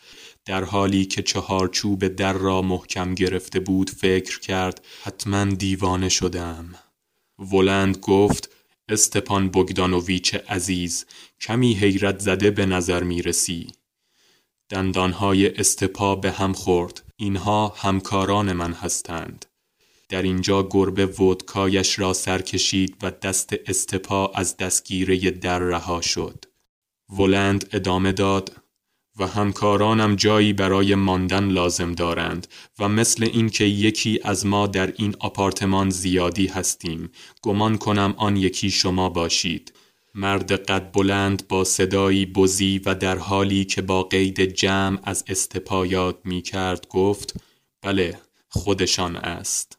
در 0.44 0.64
حالی 0.64 1.04
که 1.04 1.22
چهارچوب 1.22 2.08
در 2.08 2.32
را 2.32 2.62
محکم 2.62 3.14
گرفته 3.14 3.60
بود 3.60 3.90
فکر 3.90 4.40
کرد 4.40 4.84
حتما 5.02 5.44
دیوانه 5.44 6.08
شدم 6.08 6.74
ولند 7.38 7.96
گفت 7.96 8.50
استپان 8.88 9.48
بگدانوویچ 9.48 10.34
عزیز 10.34 11.06
کمی 11.40 11.74
حیرت 11.74 12.18
زده 12.18 12.50
به 12.50 12.66
نظر 12.66 13.02
می 13.02 13.22
رسی. 13.22 13.72
دندانهای 14.68 15.56
استپا 15.56 16.16
به 16.16 16.30
هم 16.30 16.52
خورد. 16.52 17.02
اینها 17.16 17.68
همکاران 17.68 18.52
من 18.52 18.72
هستند. 18.72 19.46
در 20.08 20.22
اینجا 20.22 20.68
گربه 20.70 21.06
ودکایش 21.06 21.98
را 21.98 22.12
سر 22.12 22.42
کشید 22.42 22.96
و 23.02 23.10
دست 23.10 23.54
استپا 23.66 24.26
از 24.26 24.56
دستگیره 24.56 25.30
در 25.30 25.58
رها 25.58 26.00
شد. 26.00 26.44
ولند 27.18 27.68
ادامه 27.72 28.12
داد 28.12 28.63
و 29.18 29.26
همکارانم 29.26 30.16
جایی 30.16 30.52
برای 30.52 30.94
ماندن 30.94 31.48
لازم 31.48 31.92
دارند 31.92 32.46
و 32.78 32.88
مثل 32.88 33.24
اینکه 33.24 33.64
یکی 33.64 34.20
از 34.22 34.46
ما 34.46 34.66
در 34.66 34.92
این 34.96 35.16
آپارتمان 35.18 35.90
زیادی 35.90 36.46
هستیم. 36.46 37.10
گمان 37.42 37.78
کنم 37.78 38.14
آن 38.16 38.36
یکی 38.36 38.70
شما 38.70 39.08
باشید. 39.08 39.72
مرد 40.14 40.52
قد 40.52 40.92
بلند 40.92 41.48
با 41.48 41.64
صدایی 41.64 42.26
بزی 42.26 42.80
و 42.86 42.94
در 42.94 43.18
حالی 43.18 43.64
که 43.64 43.82
با 43.82 44.02
قید 44.02 44.40
جمع 44.40 44.98
از 45.02 45.24
استپایات 45.26 46.16
می 46.24 46.42
کرد 46.42 46.88
گفت 46.88 47.34
بله 47.82 48.18
خودشان 48.48 49.16
است. 49.16 49.78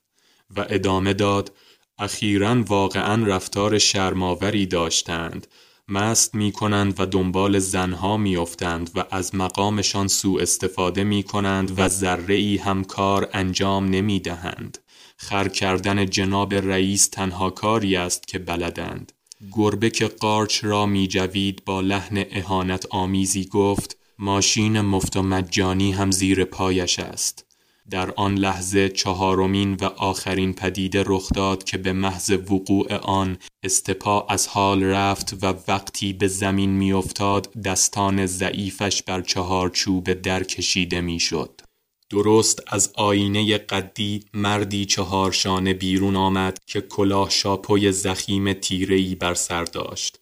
و 0.57 0.65
ادامه 0.69 1.13
داد 1.13 1.51
اخیرا 1.97 2.63
واقعا 2.67 3.23
رفتار 3.23 3.77
شرماوری 3.77 4.65
داشتند 4.65 5.47
مست 5.87 6.35
می 6.35 6.51
کنند 6.51 6.99
و 6.99 7.05
دنبال 7.05 7.59
زنها 7.59 8.17
می 8.17 8.37
افتند 8.37 8.91
و 8.95 9.03
از 9.11 9.35
مقامشان 9.35 10.07
سوء 10.07 10.41
استفاده 10.41 11.03
می 11.03 11.23
کنند 11.23 11.79
و 11.79 11.87
ذره 11.87 12.35
ای 12.35 12.57
هم 12.57 12.83
کار 12.83 13.29
انجام 13.33 13.85
نمی 13.85 14.19
دهند. 14.19 14.77
خر 15.17 15.47
کردن 15.47 16.05
جناب 16.05 16.53
رئیس 16.53 17.07
تنها 17.07 17.49
کاری 17.49 17.95
است 17.95 18.27
که 18.27 18.39
بلدند 18.39 19.11
گربه 19.51 19.89
که 19.89 20.07
قارچ 20.07 20.63
را 20.63 20.85
می 20.85 21.07
جوید 21.07 21.65
با 21.65 21.81
لحن 21.81 22.25
اهانت 22.31 22.85
آمیزی 22.89 23.45
گفت 23.45 23.97
ماشین 24.19 24.81
مفت 24.81 25.17
و 25.17 25.21
مجانی 25.21 25.91
هم 25.91 26.11
زیر 26.11 26.45
پایش 26.45 26.99
است 26.99 27.45
در 27.89 28.13
آن 28.15 28.35
لحظه 28.35 28.89
چهارمین 28.89 29.73
و 29.73 29.85
آخرین 29.85 30.53
پدیده 30.53 31.03
رخ 31.07 31.29
داد 31.35 31.63
که 31.63 31.77
به 31.77 31.93
محض 31.93 32.29
وقوع 32.29 32.95
آن 32.95 33.37
استپا 33.63 34.25
از 34.29 34.47
حال 34.47 34.83
رفت 34.83 35.33
و 35.41 35.53
وقتی 35.67 36.13
به 36.13 36.27
زمین 36.27 36.69
میافتاد 36.69 37.53
دستان 37.53 38.25
ضعیفش 38.25 39.03
بر 39.03 39.21
چهار 39.21 39.69
چوب 39.69 40.13
در 40.13 40.43
کشیده 40.43 41.01
می‌شد. 41.01 41.61
درست 42.09 42.63
از 42.67 42.91
آینه 42.95 43.57
قدی 43.57 44.23
مردی 44.33 44.85
چهار 44.85 45.31
شانه 45.31 45.73
بیرون 45.73 46.15
آمد 46.15 46.57
که 46.67 46.81
کلاه 46.81 47.29
شاپوی 47.29 47.91
زخیم 47.91 48.53
تیرهی 48.53 49.15
بر 49.15 49.33
سر 49.33 49.63
داشت 49.63 50.19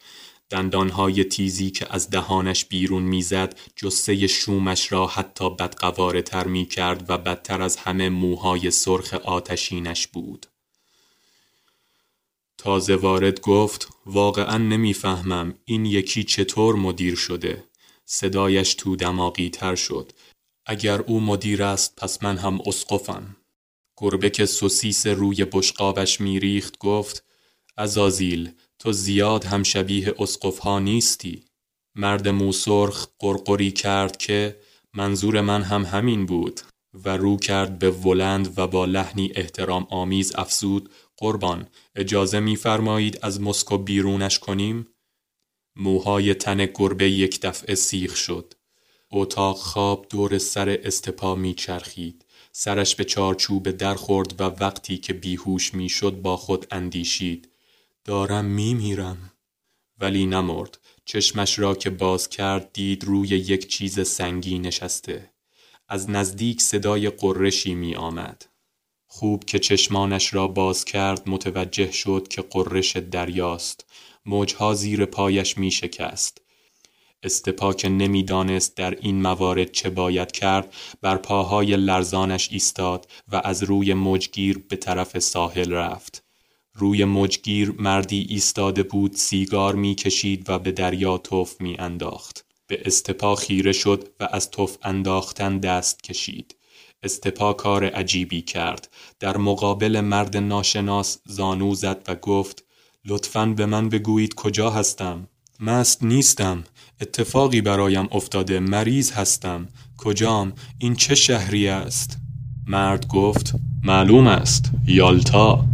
دندانهای 0.53 1.23
تیزی 1.23 1.71
که 1.71 1.87
از 1.89 2.09
دهانش 2.09 2.65
بیرون 2.65 3.03
می‌زد 3.03 3.59
جسه 3.75 4.27
شومش 4.27 4.91
را 4.91 5.07
حتی 5.07 5.49
بدقواره 5.49 6.21
تر 6.21 6.47
می 6.47 6.65
کرد 6.65 7.05
و 7.09 7.17
بدتر 7.17 7.61
از 7.61 7.77
همه 7.77 8.09
موهای 8.09 8.71
سرخ 8.71 9.13
آتشینش 9.13 10.07
بود. 10.07 10.45
تازه 12.57 12.95
وارد 12.95 13.41
گفت 13.41 13.87
واقعا 14.05 14.57
نمی‌فهمم 14.57 15.53
این 15.65 15.85
یکی 15.85 16.23
چطور 16.23 16.75
مدیر 16.75 17.15
شده. 17.15 17.63
صدایش 18.05 18.73
تو 18.73 18.95
دماغی 18.95 19.49
تر 19.49 19.75
شد. 19.75 20.11
اگر 20.65 21.01
او 21.01 21.19
مدیر 21.19 21.63
است 21.63 21.95
پس 21.95 22.23
من 22.23 22.37
هم 22.37 22.59
اسقفم. 22.65 23.35
گربه 23.97 24.29
که 24.29 24.45
سوسیس 24.45 25.07
روی 25.07 25.45
بشقابش 25.45 26.21
میریخت 26.21 26.77
گفت 26.77 27.23
ازازیل 27.77 28.51
تو 28.84 28.91
زیاد 28.91 29.46
هم 29.46 29.63
شبیه 29.63 30.15
ها 30.62 30.80
نیستی. 30.80 31.46
مرد 31.96 32.28
موسرخ 32.28 33.08
قرقری 33.19 33.72
کرد 33.72 34.17
که 34.17 34.60
منظور 34.93 35.41
من 35.41 35.62
هم 35.62 35.84
همین 35.84 36.26
بود 36.26 36.62
و 36.93 37.17
رو 37.17 37.38
کرد 37.38 37.80
به 37.80 37.91
ولند 37.91 38.60
و 38.60 38.67
با 38.67 38.86
لحنی 38.86 39.32
احترام 39.36 39.88
آمیز 39.89 40.36
افزود 40.36 40.89
قربان 41.17 41.67
اجازه 41.96 42.39
میفرمایید 42.39 43.19
از 43.22 43.41
مسکو 43.41 43.78
بیرونش 43.78 44.39
کنیم؟ 44.39 44.88
موهای 45.76 46.34
تن 46.34 46.65
گربه 46.65 47.10
یک 47.10 47.41
دفعه 47.41 47.76
سیخ 47.76 48.15
شد. 48.15 48.54
اتاق 49.12 49.58
خواب 49.58 50.06
دور 50.10 50.38
سر 50.38 50.80
استپا 50.84 51.36
میچرخید. 51.36 52.26
سرش 52.52 52.96
به 52.96 53.04
چارچوب 53.04 53.72
در 53.72 53.96
خورد 53.96 54.41
و 54.41 54.43
وقتی 54.43 54.98
که 54.98 55.13
بیهوش 55.13 55.74
می‌شد 55.74 56.22
با 56.22 56.38
خود 56.38 56.67
اندیشید. 56.72 57.52
دارم 58.05 58.45
میمیرم 58.45 59.31
ولی 59.99 60.25
نمرد. 60.25 60.79
چشمش 61.05 61.59
را 61.59 61.75
که 61.75 61.89
باز 61.89 62.29
کرد 62.29 62.73
دید 62.73 63.03
روی 63.03 63.27
یک 63.27 63.67
چیز 63.67 64.07
سنگی 64.07 64.59
نشسته. 64.59 65.29
از 65.87 66.09
نزدیک 66.09 66.61
صدای 66.61 67.09
قرشی 67.09 67.73
می 67.73 67.95
آمد. 67.95 68.45
خوب 69.07 69.45
که 69.45 69.59
چشمانش 69.59 70.33
را 70.33 70.47
باز 70.47 70.85
کرد 70.85 71.29
متوجه 71.29 71.91
شد 71.91 72.27
که 72.27 72.41
قرش 72.41 72.97
دریاست. 72.97 73.85
موجها 74.25 74.73
زیر 74.73 75.05
پایش 75.05 75.57
می 75.57 75.71
شکست. 75.71 76.41
استپا 77.23 77.73
که 77.73 77.89
نمی‌دانست 77.89 78.77
در 78.77 78.91
این 79.01 79.21
موارد 79.21 79.71
چه 79.71 79.89
باید 79.89 80.31
کرد 80.31 80.73
بر 81.01 81.17
پاهای 81.17 81.77
لرزانش 81.77 82.49
ایستاد 82.51 83.11
و 83.27 83.41
از 83.43 83.63
روی 83.63 83.93
موجگیر 83.93 84.57
به 84.57 84.75
طرف 84.75 85.19
ساحل 85.19 85.71
رفت. 85.71 86.22
روی 86.75 87.05
مجگیر 87.05 87.73
مردی 87.79 88.25
ایستاده 88.29 88.83
بود 88.83 89.13
سیگار 89.15 89.75
می‌کشید 89.75 90.49
و 90.49 90.59
به 90.59 90.71
دریا 90.71 91.17
توف 91.17 91.62
می 91.62 91.75
انداخت. 91.79 92.45
به 92.67 92.81
استپا 92.86 93.36
خیره 93.36 93.71
شد 93.71 94.09
و 94.19 94.27
از 94.31 94.51
توف 94.51 94.77
انداختن 94.83 95.57
دست 95.57 96.03
کشید. 96.03 96.55
استپا 97.03 97.53
کار 97.53 97.86
عجیبی 97.86 98.41
کرد. 98.41 98.89
در 99.19 99.38
مقابل 99.38 100.01
مرد 100.01 100.38
ناشناس 100.38 101.17
زانو 101.25 101.75
زد 101.75 102.03
و 102.07 102.15
گفت 102.15 102.63
لطفا 103.05 103.45
به 103.45 103.65
من 103.65 103.89
بگویید 103.89 104.33
کجا 104.33 104.69
هستم. 104.69 105.27
مست 105.59 106.03
نیستم. 106.03 106.63
اتفاقی 107.01 107.62
برایم 107.62 108.07
افتاده. 108.12 108.59
مریض 108.59 109.12
هستم. 109.12 109.67
کجام؟ 109.97 110.53
این 110.77 110.95
چه 110.95 111.15
شهری 111.15 111.67
است؟ 111.67 112.17
مرد 112.67 113.07
گفت 113.07 113.53
معلوم 113.83 114.27
است. 114.27 114.71
یالتا. 114.88 115.65